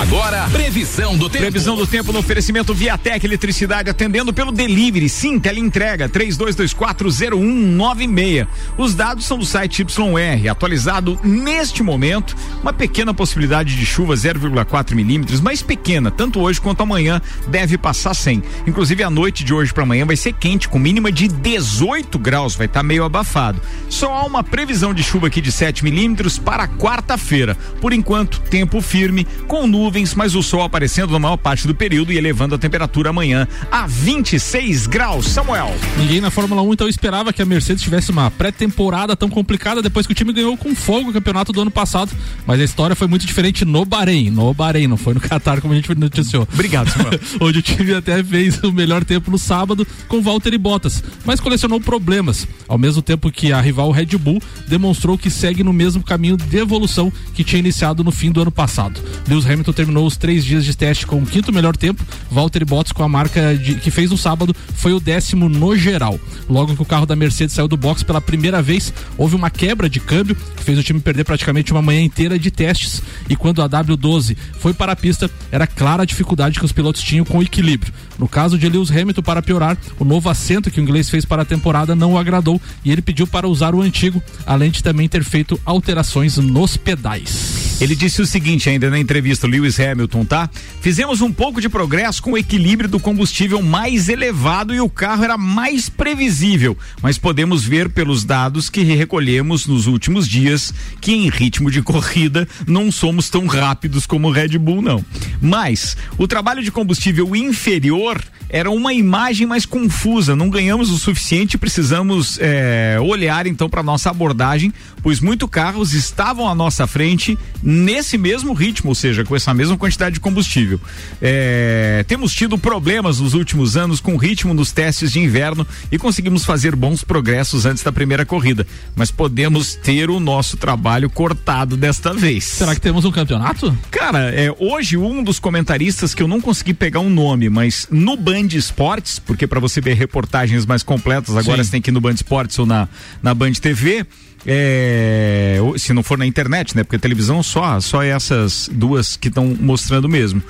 [0.00, 1.42] Agora, previsão do tempo.
[1.42, 5.08] Previsão do tempo no oferecimento Viatec Eletricidade, atendendo pelo delivery.
[5.08, 8.46] Sim, teleentrega 32240196.
[8.78, 12.36] Os dados são do site YR, atualizado neste momento.
[12.62, 18.14] Uma pequena possibilidade de chuva, 0,4 milímetros, mas pequena, tanto hoje quanto amanhã, deve passar
[18.14, 18.42] sem.
[18.66, 22.54] Inclusive, a noite de hoje para amanhã vai ser quente, com mínima de 18 graus,
[22.54, 23.60] vai estar tá meio abafado.
[23.88, 27.56] Só há uma previsão de chuva aqui de 7 milímetros para quarta-feira.
[27.80, 32.12] Por enquanto, tempo firme, com nuvens, mas o sol aparecendo na maior parte do período
[32.12, 35.26] e elevando a temperatura amanhã a 26 graus.
[35.26, 35.74] Samuel.
[35.96, 39.45] Ninguém na Fórmula 1 então esperava que a Mercedes tivesse uma pré-temporada tão complicada
[39.82, 42.12] depois que o time ganhou com fogo o campeonato do ano passado.
[42.46, 44.30] Mas a história foi muito diferente no Bahrein.
[44.30, 46.46] No Bahrein, não foi no Qatar, como a gente noticiou.
[46.52, 47.18] Obrigado, Samuel.
[47.40, 51.80] Onde o time até fez o melhor tempo no sábado com Valtteri Bottas, mas colecionou
[51.80, 52.46] problemas.
[52.68, 56.56] Ao mesmo tempo que a rival Red Bull demonstrou que segue no mesmo caminho de
[56.56, 59.00] evolução que tinha iniciado no fim do ano passado.
[59.28, 62.04] Lewis Hamilton terminou os três dias de teste com o quinto melhor tempo.
[62.30, 66.18] Valtteri Bottas com a marca de, que fez no sábado foi o décimo no geral.
[66.48, 69.88] Logo que o carro da Mercedes saiu do box pela primeira vez, houve uma quebra
[69.88, 73.02] de câmbio que fez o time perder praticamente uma manhã inteira de testes.
[73.28, 77.02] E quando a W12 foi para a pista, era clara a dificuldade que os pilotos
[77.02, 77.92] tinham com o equilíbrio.
[78.18, 81.42] No caso de Lewis Hamilton, para piorar, o novo assento que o inglês fez para
[81.42, 85.08] a temporada não o agradou e ele pediu para usar o antigo, além de também
[85.08, 87.76] ter feito alterações nos pedais.
[87.78, 90.48] Ele disse o seguinte ainda na entrevista, Lewis Hamilton, tá?
[90.80, 95.24] Fizemos um pouco de progresso com o equilíbrio do combustível mais elevado e o carro
[95.24, 99.25] era mais previsível, mas podemos ver pelos dados que recolhemos
[99.66, 104.58] nos últimos dias que em ritmo de corrida não somos tão rápidos como o Red
[104.58, 105.04] Bull, não.
[105.40, 110.36] Mas o trabalho de combustível inferior era uma imagem mais confusa.
[110.36, 116.48] Não ganhamos o suficiente, precisamos é, olhar então para nossa abordagem, pois muitos carros estavam
[116.48, 120.80] à nossa frente nesse mesmo ritmo, ou seja, com essa mesma quantidade de combustível.
[121.20, 125.98] É, temos tido problemas nos últimos anos com o ritmo nos testes de inverno e
[125.98, 131.76] conseguimos fazer bons progressos antes da primeira corrida, mas podemos ter o nosso trabalho cortado
[131.76, 132.44] desta vez.
[132.44, 133.76] Será que temos um campeonato?
[133.90, 138.16] Cara, é, hoje um dos comentaristas que eu não consegui pegar um nome, mas no
[138.16, 141.64] Band Esportes, porque para você ver reportagens mais completas agora Sim.
[141.64, 142.88] você tem que ir no Band Esportes ou na,
[143.22, 144.06] na Band TV.
[144.48, 146.84] É, se não for na internet, né?
[146.84, 150.40] Porque televisão só, só essas duas que estão mostrando mesmo.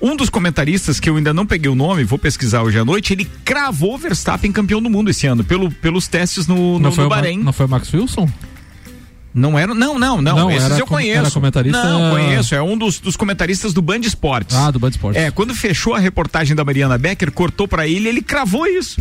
[0.00, 3.12] Um dos comentaristas que eu ainda não peguei o nome, vou pesquisar hoje à noite,
[3.14, 6.92] ele cravou o Verstappen campeão do mundo esse ano, pelo, pelos testes no, no, Não
[6.92, 7.38] foi, no Bahrein.
[7.38, 8.28] não foi o Max Wilson?
[9.32, 10.36] Não era, não, não, não.
[10.36, 11.18] Não, esses eu conheço.
[11.20, 12.54] era comentarista- Não, conheço.
[12.54, 14.56] É um dos, dos comentaristas do Band Esportes.
[14.56, 15.20] Ah, do Band Esportes.
[15.22, 18.98] É, quando fechou a reportagem da Mariana Becker, cortou pra ele, ele cravou isso.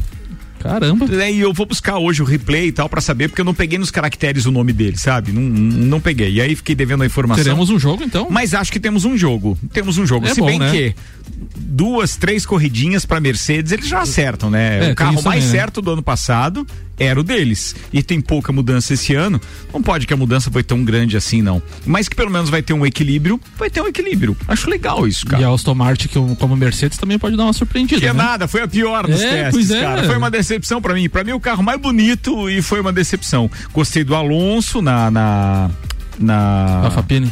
[0.65, 1.05] Caramba.
[1.29, 3.77] E eu vou buscar hoje o replay e tal pra saber, porque eu não peguei
[3.77, 5.31] nos caracteres o nome dele, sabe?
[5.31, 6.33] Não, não peguei.
[6.33, 7.43] E aí fiquei devendo a informação.
[7.43, 8.27] Teremos um jogo então?
[8.29, 9.57] Mas acho que temos um jogo.
[9.71, 10.25] Temos um jogo.
[10.25, 10.71] É Se bom, bem né?
[10.71, 10.95] que
[11.55, 14.89] duas, três corridinhas pra Mercedes, eles já acertam, né?
[14.89, 15.47] É, o carro mais também, né?
[15.47, 16.65] certo do ano passado
[16.97, 17.75] era o deles.
[17.91, 19.39] E tem pouca mudança esse ano.
[19.73, 21.61] Não pode que a mudança foi tão grande assim, não.
[21.85, 24.35] Mas que pelo menos vai ter um equilíbrio, vai ter um equilíbrio.
[24.47, 25.41] Acho legal isso, cara.
[25.41, 27.99] E a Aston Martin, que eu- como Mercedes, também pode dar uma surpreendida.
[27.99, 28.23] Que é né?
[28.23, 29.81] nada, foi a pior dos É, testes, é.
[29.81, 30.03] cara.
[30.03, 31.09] Foi uma decepção pra mim.
[31.09, 33.49] Pra mim, o carro mais bonito e foi uma decepção.
[33.73, 35.09] Gostei do Alonso na.
[35.11, 35.71] na,
[36.19, 36.81] na...
[36.85, 37.31] Alfapine.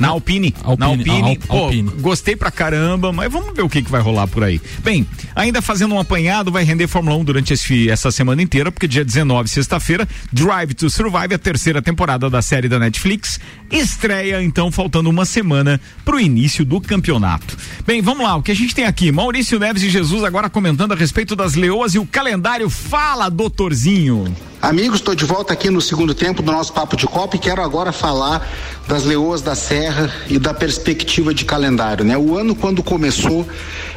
[0.00, 0.54] Na Alpine.
[0.62, 1.38] Alpine, Na Alpine.
[1.48, 1.90] Al- Alpine.
[2.00, 4.60] gostei pra caramba, mas vamos ver o que, que vai rolar por aí.
[4.84, 8.86] Bem, ainda fazendo um apanhado, vai render Fórmula 1 durante esse- essa semana inteira, porque
[8.88, 13.38] dia 19, sexta-feira, Drive to Survive, a terceira temporada da série da Netflix,
[13.70, 17.56] estreia, então, faltando uma semana pro início do campeonato.
[17.86, 19.10] Bem, vamos lá, o que a gente tem aqui?
[19.12, 22.68] Maurício Neves e Jesus agora comentando a respeito das leoas e o calendário.
[22.70, 24.34] Fala, doutorzinho!
[24.62, 27.60] Amigos, estou de volta aqui no segundo tempo do nosso Papo de Copa e quero
[27.60, 28.48] agora falar
[28.86, 32.04] das Leoas da Serra e da perspectiva de calendário.
[32.04, 32.16] Né?
[32.16, 33.44] O ano, quando começou,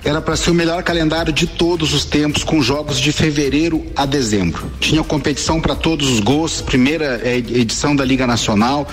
[0.03, 4.07] era para ser o melhor calendário de todos os tempos, com jogos de fevereiro a
[4.07, 4.71] dezembro.
[4.79, 8.87] Tinha competição para todos os gostos, primeira eh, edição da Liga Nacional.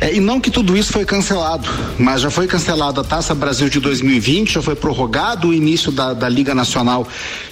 [0.00, 3.68] É, e não que tudo isso foi cancelado, mas já foi cancelada a Taça Brasil
[3.68, 7.06] de 2020, já foi prorrogado o início da, da Liga Nacional,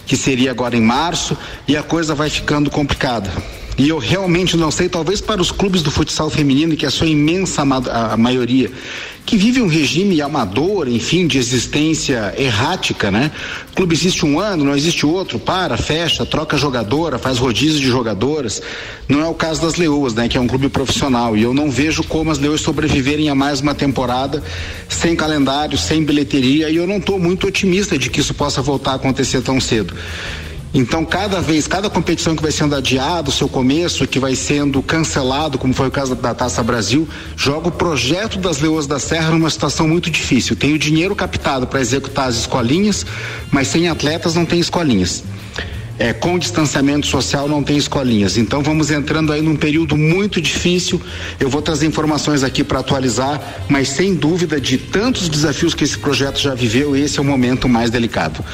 [0.07, 1.37] que seria agora em março,
[1.67, 3.31] e a coisa vai ficando complicada.
[3.79, 6.91] E eu realmente não sei, talvez para os clubes do futsal feminino, que é a
[6.91, 8.73] sua imensa a maioria,
[9.25, 13.31] que vive um regime amador, enfim, de existência errática, né?
[13.71, 17.87] O clube existe um ano, não existe outro, para, fecha, troca jogadora, faz rodízio de
[17.87, 18.61] jogadoras.
[19.09, 20.29] Não é o caso das Leoas, né?
[20.29, 21.37] Que é um clube profissional.
[21.37, 24.43] E eu não vejo como as Leoas sobreviverem a mais uma temporada
[24.89, 26.69] sem calendário, sem bilheteria.
[26.69, 29.95] E eu não estou muito otimista de que isso possa voltar a acontecer tão cedo.
[30.73, 34.83] Então, cada vez, cada competição que vai sendo adiado, o seu começo, que vai sendo
[34.83, 39.31] cancelado, como foi o caso da Taça Brasil, joga o projeto das Leoas da Serra
[39.31, 40.55] numa situação muito difícil.
[40.55, 43.07] Tem o dinheiro captado para executar as escolinhas,
[43.51, 45.25] mas sem atletas não tem escolinhas
[45.99, 48.37] é, com distanciamento social não tem escolinhas.
[48.37, 51.01] Então vamos entrando aí num período muito difícil.
[51.41, 55.99] Eu vou trazer informações aqui para atualizar, mas sem dúvida de tantos desafios que esse
[55.99, 58.45] projeto já viveu, esse é o momento mais delicado.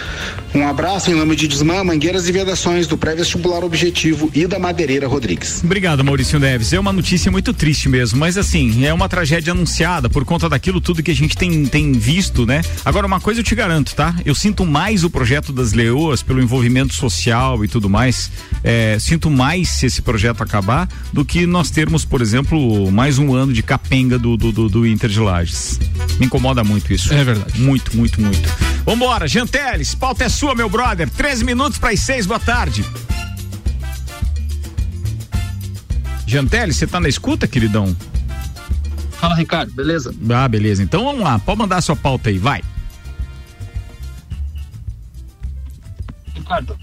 [0.54, 5.08] Um abraço em nome de Desmã, Mangueiras e Vedações do pré-vestibular Objetivo e da Madeireira
[5.08, 5.62] Rodrigues.
[5.64, 6.72] Obrigado, Maurício Neves.
[6.72, 10.80] É uma notícia muito triste mesmo, mas assim, é uma tragédia anunciada por conta daquilo
[10.80, 12.62] tudo que a gente tem, tem visto, né?
[12.84, 14.14] Agora, uma coisa eu te garanto, tá?
[14.24, 18.30] Eu sinto mais o projeto das Leoas pelo envolvimento social social e tudo mais.
[18.62, 23.34] É, sinto mais se esse projeto acabar do que nós termos, por exemplo, mais um
[23.34, 25.78] ano de capenga do, do, do, do Inter de Lages.
[26.18, 27.12] Me incomoda muito isso.
[27.12, 27.60] É verdade.
[27.60, 28.48] Muito, muito, muito.
[28.84, 31.10] Vambora, Janteles, pauta é sua, meu brother.
[31.10, 32.84] 13 minutos para as 6, boa tarde.
[36.26, 37.94] Janteles, você tá na escuta, queridão?
[39.12, 40.14] Fala, Ricardo, beleza?
[40.30, 40.82] Ah, beleza.
[40.82, 42.62] Então vamos lá, pode mandar a sua pauta aí, vai.
[46.34, 46.76] Ricardo,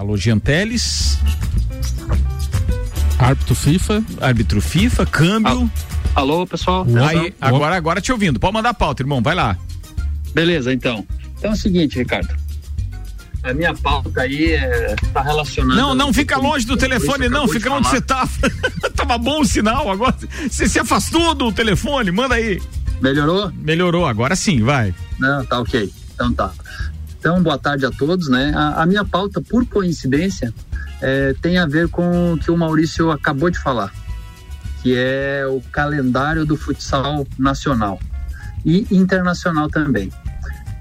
[0.00, 1.18] Alô, Gianteles.
[3.18, 4.02] Árbitro FIFA.
[4.18, 5.70] Árbitro FIFA, câmbio.
[6.14, 6.86] Alô, pessoal.
[7.06, 8.40] Aí, agora, agora te ouvindo.
[8.40, 9.20] Pode mandar a pauta, irmão.
[9.20, 9.58] Vai lá.
[10.32, 11.06] Beleza, então.
[11.36, 12.34] Então é o seguinte, Ricardo.
[13.42, 15.78] A minha pauta aí é, tá relacionada.
[15.78, 17.46] Não, não fica longe do telefone, não.
[17.46, 18.26] Fica onde você tá.
[18.96, 20.16] Tava bom o sinal agora.
[20.50, 22.58] Você se afastou do telefone, manda aí.
[23.02, 23.52] Melhorou?
[23.54, 24.94] Melhorou, agora sim, vai.
[25.18, 25.92] Não, tá ok.
[26.14, 26.50] Então tá.
[27.20, 28.50] Então, boa tarde a todos, né?
[28.56, 30.54] A, a minha pauta, por coincidência,
[31.02, 33.92] é, tem a ver com o que o Maurício acabou de falar,
[34.82, 38.00] que é o calendário do futsal nacional
[38.64, 40.10] e internacional também.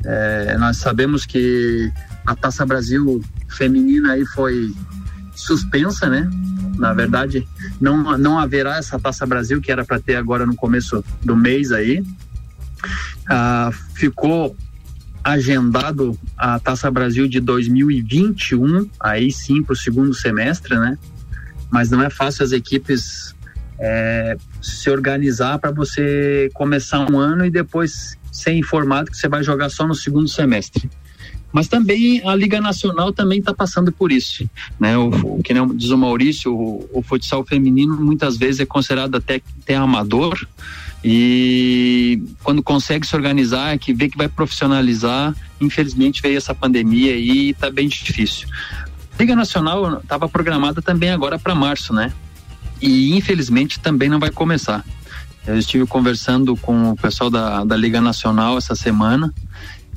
[0.05, 1.91] É, nós sabemos que
[2.25, 4.73] a Taça Brasil feminina aí foi
[5.35, 6.29] suspensa, né?
[6.77, 7.45] Na verdade,
[7.81, 11.73] não, não haverá essa Taça Brasil que era para ter agora no começo do mês
[11.73, 12.01] aí.
[13.27, 14.55] Ah, ficou
[15.31, 20.97] agendado a Taça Brasil de 2021, aí sim para o segundo semestre, né?
[21.71, 23.35] Mas não é fácil as equipes
[23.79, 29.43] é, se organizar para você começar um ano e depois ser informado que você vai
[29.43, 30.89] jogar só no segundo semestre.
[31.51, 34.47] Mas também a Liga Nacional também está passando por isso,
[34.79, 34.97] né?
[34.97, 39.41] O, o, que diz o Maurício, o, o futsal feminino muitas vezes é considerado até,
[39.63, 40.47] até amador,
[41.03, 47.51] e quando consegue se organizar, que vê que vai profissionalizar, infelizmente veio essa pandemia e
[47.51, 48.47] está bem difícil.
[49.17, 52.11] Liga Nacional estava programada também agora para março, né?
[52.81, 54.85] E infelizmente também não vai começar.
[55.45, 59.33] Eu estive conversando com o pessoal da, da Liga Nacional essa semana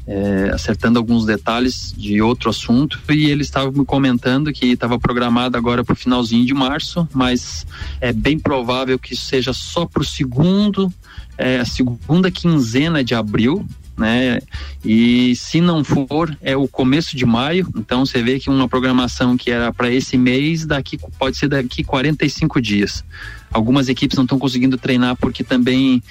[0.06, 5.56] é, acertando alguns detalhes de outro assunto e eles estavam me comentando que estava programado
[5.56, 7.66] agora para o finalzinho de março, mas
[8.00, 10.92] é bem provável que seja só para o segundo,
[11.38, 13.64] é, a segunda quinzena de abril,
[13.96, 14.40] né?
[14.84, 17.68] E se não for, é o começo de maio.
[17.76, 21.84] Então você vê que uma programação que era para esse mês, daqui pode ser daqui
[21.84, 23.04] 45 dias.
[23.52, 26.02] Algumas equipes não estão conseguindo treinar porque também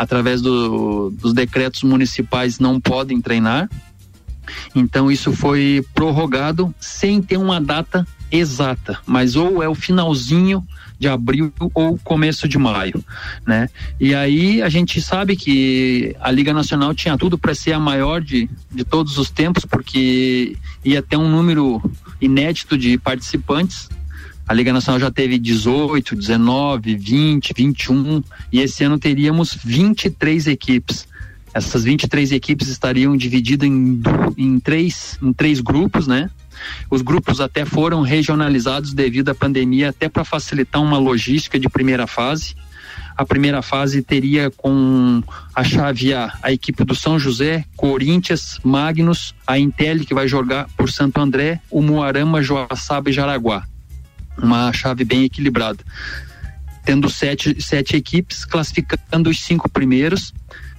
[0.00, 3.68] através do, dos decretos municipais, não podem treinar.
[4.74, 10.66] Então, isso foi prorrogado sem ter uma data exata, mas ou é o finalzinho
[10.98, 13.04] de abril ou começo de maio,
[13.46, 13.68] né?
[14.00, 18.22] E aí a gente sabe que a Liga Nacional tinha tudo para ser a maior
[18.22, 21.82] de, de todos os tempos, porque ia ter um número
[22.22, 23.90] inédito de participantes
[24.50, 28.20] a Liga Nacional já teve 18, 19, 20, 21
[28.52, 31.06] e esse ano teríamos 23 equipes.
[31.54, 34.02] Essas 23 equipes estariam divididas em,
[34.36, 36.28] em, três, em três grupos, né?
[36.90, 42.08] Os grupos até foram regionalizados devido à pandemia, até para facilitar uma logística de primeira
[42.08, 42.56] fase.
[43.16, 45.22] A primeira fase teria com
[45.54, 50.68] a chave A, a equipe do São José, Corinthians, Magnus, a Intel que vai jogar
[50.76, 53.69] por Santo André, o Moarama, Joaçaba e Jaraguá
[54.42, 55.84] uma chave bem equilibrada.
[56.84, 60.32] Tendo sete, sete equipes, classificando os cinco primeiros.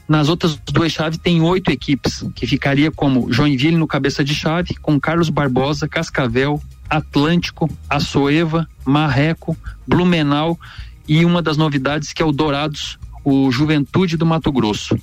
[0.08, 4.76] Nas outras duas chaves tem oito equipes, que ficaria como Joinville no cabeça de chave,
[4.76, 9.56] com Carlos Barbosa, Cascavel, Atlântico, Açoeva, Marreco,
[9.88, 10.60] Blumenau
[11.08, 14.98] e uma das novidades que é o Dourados, o Juventude do Mato Grosso.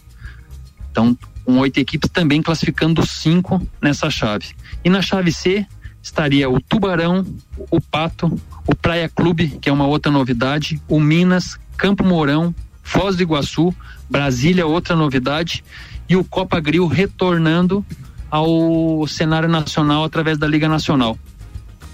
[0.90, 4.48] Então, com oito equipes também classificando cinco nessa chave.
[4.84, 5.66] E na chave C
[6.02, 7.26] estaria o Tubarão,
[7.70, 13.16] o Pato, o Praia Clube, que é uma outra novidade, o Minas, Campo Mourão, Foz
[13.16, 13.74] do Iguaçu,
[14.08, 15.62] Brasília, outra novidade,
[16.08, 17.84] e o Copa Grill retornando
[18.30, 21.18] ao cenário nacional através da Liga Nacional.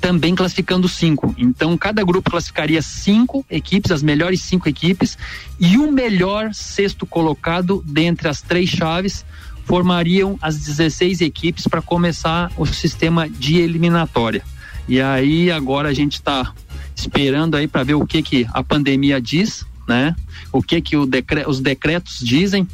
[0.00, 1.34] Também classificando cinco.
[1.38, 5.16] Então, cada grupo classificaria cinco equipes, as melhores cinco equipes,
[5.58, 9.24] e o melhor sexto colocado dentre as três chaves
[9.64, 14.42] formariam as 16 equipes para começar o sistema de eliminatória.
[14.86, 16.52] E aí agora a gente está
[16.94, 20.14] esperando aí para ver o que que a pandemia diz, né?
[20.52, 22.68] O que que decre os decretos dizem.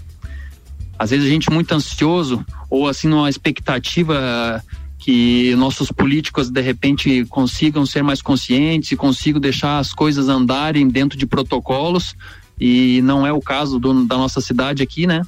[0.99, 4.63] Às vezes a gente muito ansioso ou assim numa expectativa
[4.99, 10.87] que nossos políticos de repente consigam ser mais conscientes e consigam deixar as coisas andarem
[10.89, 12.15] dentro de protocolos
[12.61, 15.23] e não é o caso do, da nossa cidade aqui, né?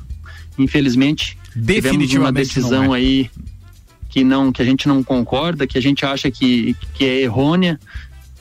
[0.58, 2.98] Infelizmente, tivemos uma decisão é.
[2.98, 3.30] aí
[4.08, 7.80] que não que a gente não concorda, que a gente acha que, que é errônea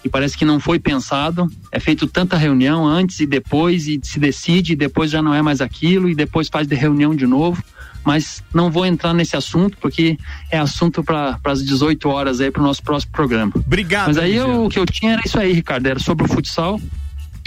[0.03, 1.47] e parece que não foi pensado.
[1.71, 5.41] É feito tanta reunião antes e depois e se decide e depois já não é
[5.41, 7.63] mais aquilo e depois faz de reunião de novo.
[8.03, 10.17] Mas não vou entrar nesse assunto porque
[10.49, 13.51] é assunto para as 18 horas aí para o nosso próximo programa.
[13.55, 14.07] Obrigado.
[14.07, 16.81] Mas aí eu, o que eu tinha era isso aí, Ricardo, era sobre o futsal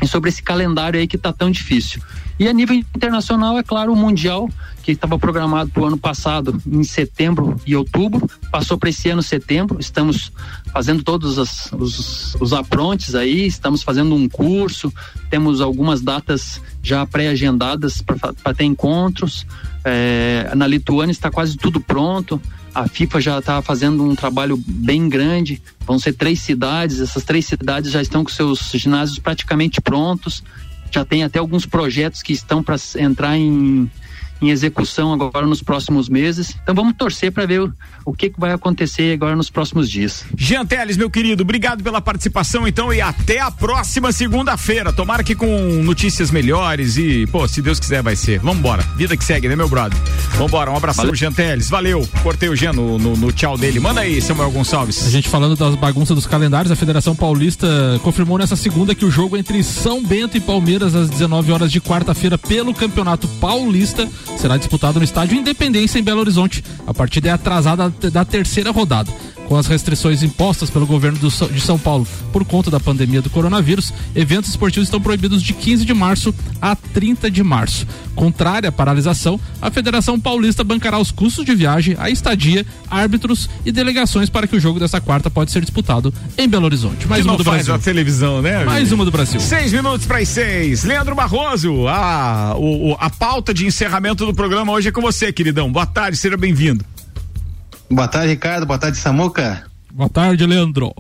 [0.05, 2.03] e sobre esse calendário aí que está tão difícil.
[2.39, 4.51] E a nível internacional, é claro, o Mundial,
[4.83, 9.23] que estava programado para o ano passado, em setembro e outubro, passou para esse ano
[9.23, 9.79] setembro.
[9.81, 10.31] Estamos
[10.73, 14.93] fazendo todos as, os, os aprontes aí, estamos fazendo um curso,
[15.31, 19.47] temos algumas datas já pré-agendadas para ter encontros.
[19.85, 22.41] É, na Lituânia está quase tudo pronto.
[22.75, 25.63] A FIFA já está fazendo um trabalho bem grande.
[25.87, 27.01] Vão ser três cidades.
[27.01, 30.43] Essas três cidades já estão com seus ginásios praticamente prontos
[30.95, 33.91] já tem até alguns projetos que estão para entrar em,
[34.45, 36.57] em execução agora nos próximos meses.
[36.63, 37.73] Então vamos torcer para ver o,
[38.05, 40.25] o que, que vai acontecer agora nos próximos dias.
[40.37, 44.93] Jean Teles, meu querido, obrigado pela participação então e até a próxima segunda-feira.
[44.93, 48.39] Tomara que com notícias melhores e, pô, se Deus quiser vai ser.
[48.41, 48.83] Vambora.
[48.97, 49.99] Vida que segue, né, meu brother?
[50.37, 51.15] Vambora, um abração, Valeu.
[51.15, 51.71] Jean Teles.
[51.71, 52.07] Valeu.
[52.23, 53.81] Cortei o Jean no, no, no, tchau dele.
[53.81, 55.07] Manda aí, Samuel Gonçalves.
[55.07, 57.67] A gente falando das bagunças dos calendários, a Federação Paulista
[58.03, 61.81] confirmou nessa segunda que o jogo entre São Bento e Palmeiras às 19 horas de
[61.81, 66.65] quarta-feira pelo Campeonato Paulista será disputado no estádio Independência em Belo Horizonte.
[66.87, 69.11] A partida é atrasada da terceira rodada.
[69.49, 73.29] Com as restrições impostas pelo governo do, de São Paulo por conta da pandemia do
[73.29, 77.87] coronavírus, eventos esportivos estão proibidos de 15 de março a 30 de março.
[78.15, 83.73] Contrária à paralisação, a Federação Paulista bancará os custos de viagem, a estadia, árbitros e
[83.73, 87.07] delegações para que o jogo dessa quarta pode ser disputado em Belo Horizonte.
[87.07, 87.79] Mais que uma do Brasil.
[87.79, 88.65] televisão, né?
[88.65, 89.41] Mais uma do Brasil.
[89.41, 90.85] Seis minutos para as seis.
[90.85, 95.71] Leandro Barroso, a, o, a pauta de encerramento do programa hoje é com você, queridão.
[95.71, 96.85] Boa tarde, seja bem-vindo.
[97.91, 98.65] Boa tarde, Ricardo.
[98.65, 99.65] Boa tarde, Samuca.
[99.93, 100.95] Boa tarde, Leandro.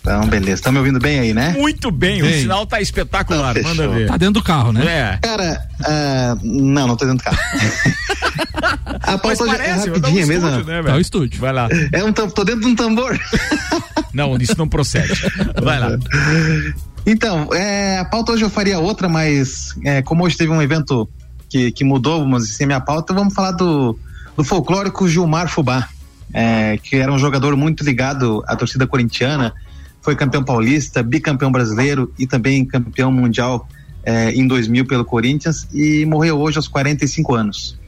[0.00, 0.62] Então, beleza.
[0.62, 1.54] Tá me ouvindo bem aí, né?
[1.56, 2.30] Muito bem, bem.
[2.30, 3.54] o sinal tá espetacular.
[3.54, 4.08] Tá, Manda ver.
[4.08, 4.84] Tá dentro do carro, né?
[4.84, 5.18] É.
[5.22, 7.38] Cara, uh, não, não tô dentro do carro.
[9.02, 10.48] A pauta parece, é rapidinha mesmo.
[10.48, 11.40] Estúdio, né, tá o estúdio.
[11.40, 11.68] Vai lá.
[11.92, 13.18] É um, tô dentro de um tambor.
[14.12, 15.12] não, isso não procede.
[15.62, 15.98] Vai lá.
[17.04, 21.08] Então, é, a pauta hoje eu faria outra, mas é, como hoje teve um evento
[21.52, 23.98] que, que mudou, vamos dizer, minha pauta, vamos falar do,
[24.36, 25.88] do folclórico Gilmar Fubá
[26.32, 29.52] é, que era um jogador muito ligado à torcida corintiana,
[30.00, 33.68] foi campeão paulista, bicampeão brasileiro e também campeão mundial
[34.04, 37.78] é, em 2000 pelo Corinthians e morreu hoje aos 45 anos.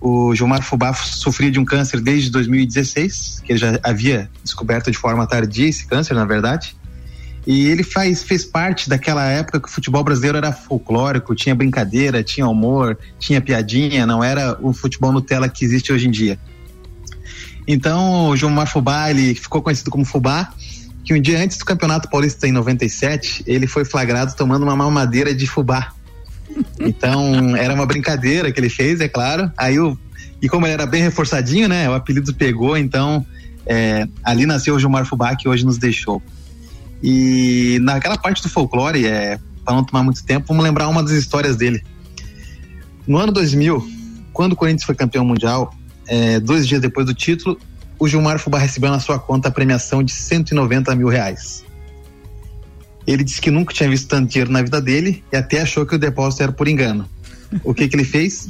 [0.00, 4.98] O Gilmar Fubá sofria de um câncer desde 2016, que ele já havia descoberto de
[4.98, 6.76] forma tardia esse câncer, na verdade.
[7.46, 12.22] E ele faz, fez parte daquela época que o futebol brasileiro era folclórico, tinha brincadeira,
[12.22, 16.38] tinha humor, tinha piadinha, não era o futebol Nutella que existe hoje em dia.
[17.66, 20.52] Então, o Gilmar Fubá, ele ficou conhecido como Fubá,
[21.04, 25.34] que um dia antes do Campeonato Paulista em 97, ele foi flagrado tomando uma mamadeira
[25.34, 25.92] de fubá.
[26.78, 29.50] Então, era uma brincadeira que ele fez, é claro.
[29.56, 29.98] Aí o
[30.44, 33.24] e como ele era bem reforçadinho, né, o apelido pegou, então
[33.64, 36.22] é, ali nasceu o Gilmar Fubá que hoje nos deixou.
[37.06, 41.12] E naquela parte do folclore, é, para não tomar muito tempo, vamos lembrar uma das
[41.12, 41.84] histórias dele.
[43.06, 43.86] No ano 2000,
[44.32, 45.74] quando o Corinthians foi campeão mundial,
[46.08, 47.60] é, dois dias depois do título,
[47.98, 51.62] o Gilmar Fubá recebeu na sua conta a premiação de 190 mil reais.
[53.06, 55.94] Ele disse que nunca tinha visto tanto dinheiro na vida dele e até achou que
[55.94, 57.06] o depósito era por engano.
[57.62, 58.48] O que, que ele fez?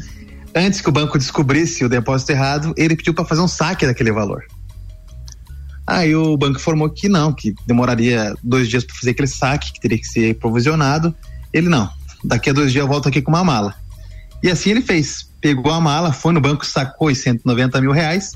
[0.54, 4.12] Antes que o banco descobrisse o depósito errado, ele pediu para fazer um saque daquele
[4.12, 4.44] valor.
[5.86, 9.80] Aí o banco informou que não, que demoraria dois dias para fazer aquele saque, que
[9.80, 11.14] teria que ser provisionado.
[11.52, 11.90] Ele não.
[12.24, 13.74] Daqui a dois dias eu volto aqui com uma mala.
[14.42, 15.28] E assim ele fez.
[15.40, 18.32] Pegou a mala, foi no banco, sacou os 190 mil reais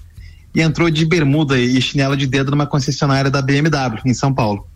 [0.55, 4.67] e entrou de bermuda e chinela de dedo numa concessionária da BMW em São Paulo.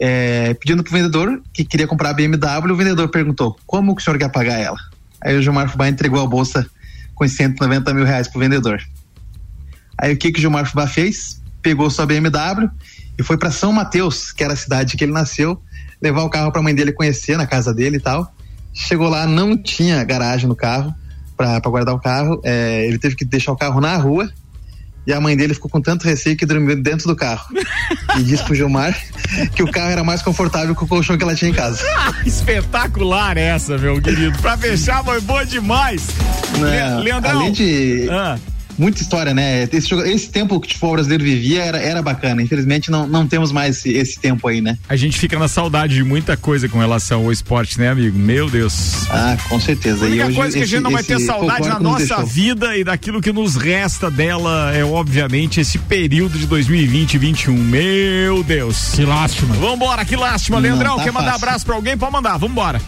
[0.00, 4.18] É, pedindo pro vendedor que queria comprar a BMW, o vendedor perguntou: como o senhor
[4.18, 4.78] quer pagar ela?
[5.22, 6.66] Aí o Gilmar Fubá entregou a bolsa
[7.14, 8.80] com os 190 mil reais pro vendedor.
[10.00, 11.40] Aí o que que o Gilmar Fubá fez?
[11.60, 12.70] Pegou sua BMW
[13.18, 15.60] e foi para São Mateus, que era a cidade que ele nasceu,
[16.00, 18.32] levar o carro para a mãe dele conhecer na casa dele e tal.
[18.72, 20.94] Chegou lá, não tinha garagem no carro
[21.36, 22.40] para guardar o carro.
[22.44, 24.30] É, ele teve que deixar o carro na rua
[25.08, 27.46] e a mãe dele ficou com tanto receio que dormiu dentro do carro.
[28.18, 28.94] e disse pro Gilmar
[29.54, 31.82] que o carro era mais confortável que o colchão que ela tinha em casa.
[32.26, 34.38] Espetacular essa, meu querido.
[34.38, 36.08] Pra fechar, foi boa demais.
[36.58, 37.40] Não, Leandrão.
[37.40, 38.06] Além de.
[38.10, 38.38] Ah.
[38.78, 39.68] Muita história, né?
[39.72, 42.40] Esse, esse tempo que o futebol brasileiro vivia era, era bacana.
[42.42, 44.78] Infelizmente não, não temos mais esse, esse tempo aí, né?
[44.88, 48.18] A gente fica na saudade de muita coisa com relação ao esporte, né, amigo?
[48.18, 49.08] Meu Deus.
[49.10, 50.04] Ah, com certeza.
[50.04, 51.98] A E única hoje coisa que a esse- gente não vai ter saudade na nossa
[52.06, 52.26] deixou.
[52.26, 57.56] vida e daquilo que nos resta dela é, obviamente, esse período de 2020 e 21.
[57.56, 58.92] Meu Deus.
[58.94, 59.54] Que lástima.
[59.56, 60.56] Vambora, que lástima.
[60.60, 61.44] Não, Leandrão, tá quer mandar fácil.
[61.46, 61.96] abraço pra alguém?
[61.96, 62.80] Pode mandar, vambora.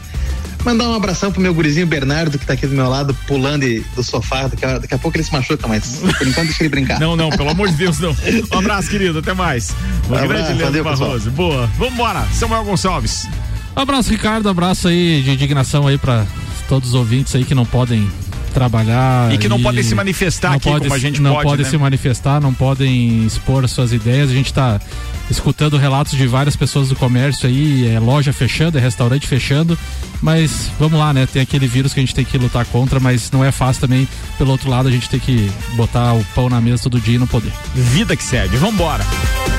[0.64, 3.80] Mandar um abração pro meu gurizinho Bernardo, que tá aqui do meu lado, pulando e-
[3.94, 4.46] do sofá.
[4.46, 7.00] Daqui a, daqui a pouco ele se machuca, mas por enquanto deixa ele brincar.
[7.00, 8.14] Não, não, pelo amor de Deus, não.
[8.52, 9.18] Um abraço, querido.
[9.20, 9.70] Até mais.
[10.08, 11.08] Um Abraço, grande Leandro valeu, pessoal.
[11.10, 11.30] Barroso.
[11.30, 11.66] Boa.
[11.78, 12.26] Vambora.
[12.32, 13.26] Samuel Gonçalves.
[13.74, 14.48] Abraço, Ricardo.
[14.48, 16.26] Abraço aí de indignação aí pra
[16.68, 18.08] todos os ouvintes aí que não podem
[18.52, 19.32] trabalhar.
[19.32, 21.70] E que não podem se manifestar aqui pode como a gente não pode, podem né?
[21.70, 24.30] se manifestar, não podem expor suas ideias.
[24.30, 24.80] A gente tá
[25.30, 29.78] escutando relatos de várias pessoas do comércio aí, é loja fechando, é restaurante fechando,
[30.20, 31.26] mas vamos lá, né?
[31.26, 34.08] Tem aquele vírus que a gente tem que lutar contra, mas não é fácil também.
[34.38, 37.18] Pelo outro lado, a gente tem que botar o pão na mesa todo dia e
[37.18, 37.52] não poder.
[37.74, 38.56] Vida que segue.
[38.56, 39.04] Vambora.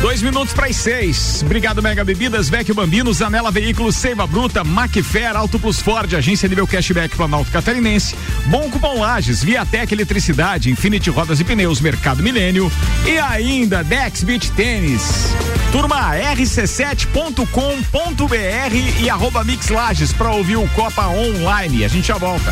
[0.01, 1.41] Dois minutos para as seis.
[1.43, 6.65] Obrigado, Mega Bebidas, Vecchio Bambino, Zanela Veículos, Seiva Bruta, Macfer, Auto Plus Ford, Agência Nível
[6.65, 8.15] Cashback Planalto Catarinense,
[8.47, 12.71] Bom Cupom Lages, Viatec Eletricidade, Infinity Rodas e Pneus, Mercado Milênio
[13.05, 15.35] e ainda Dex Beach Tênis.
[15.71, 21.85] Turma, rc7.com.br e arroba Mix Lages para ouvir o Copa Online.
[21.85, 22.51] A gente já volta.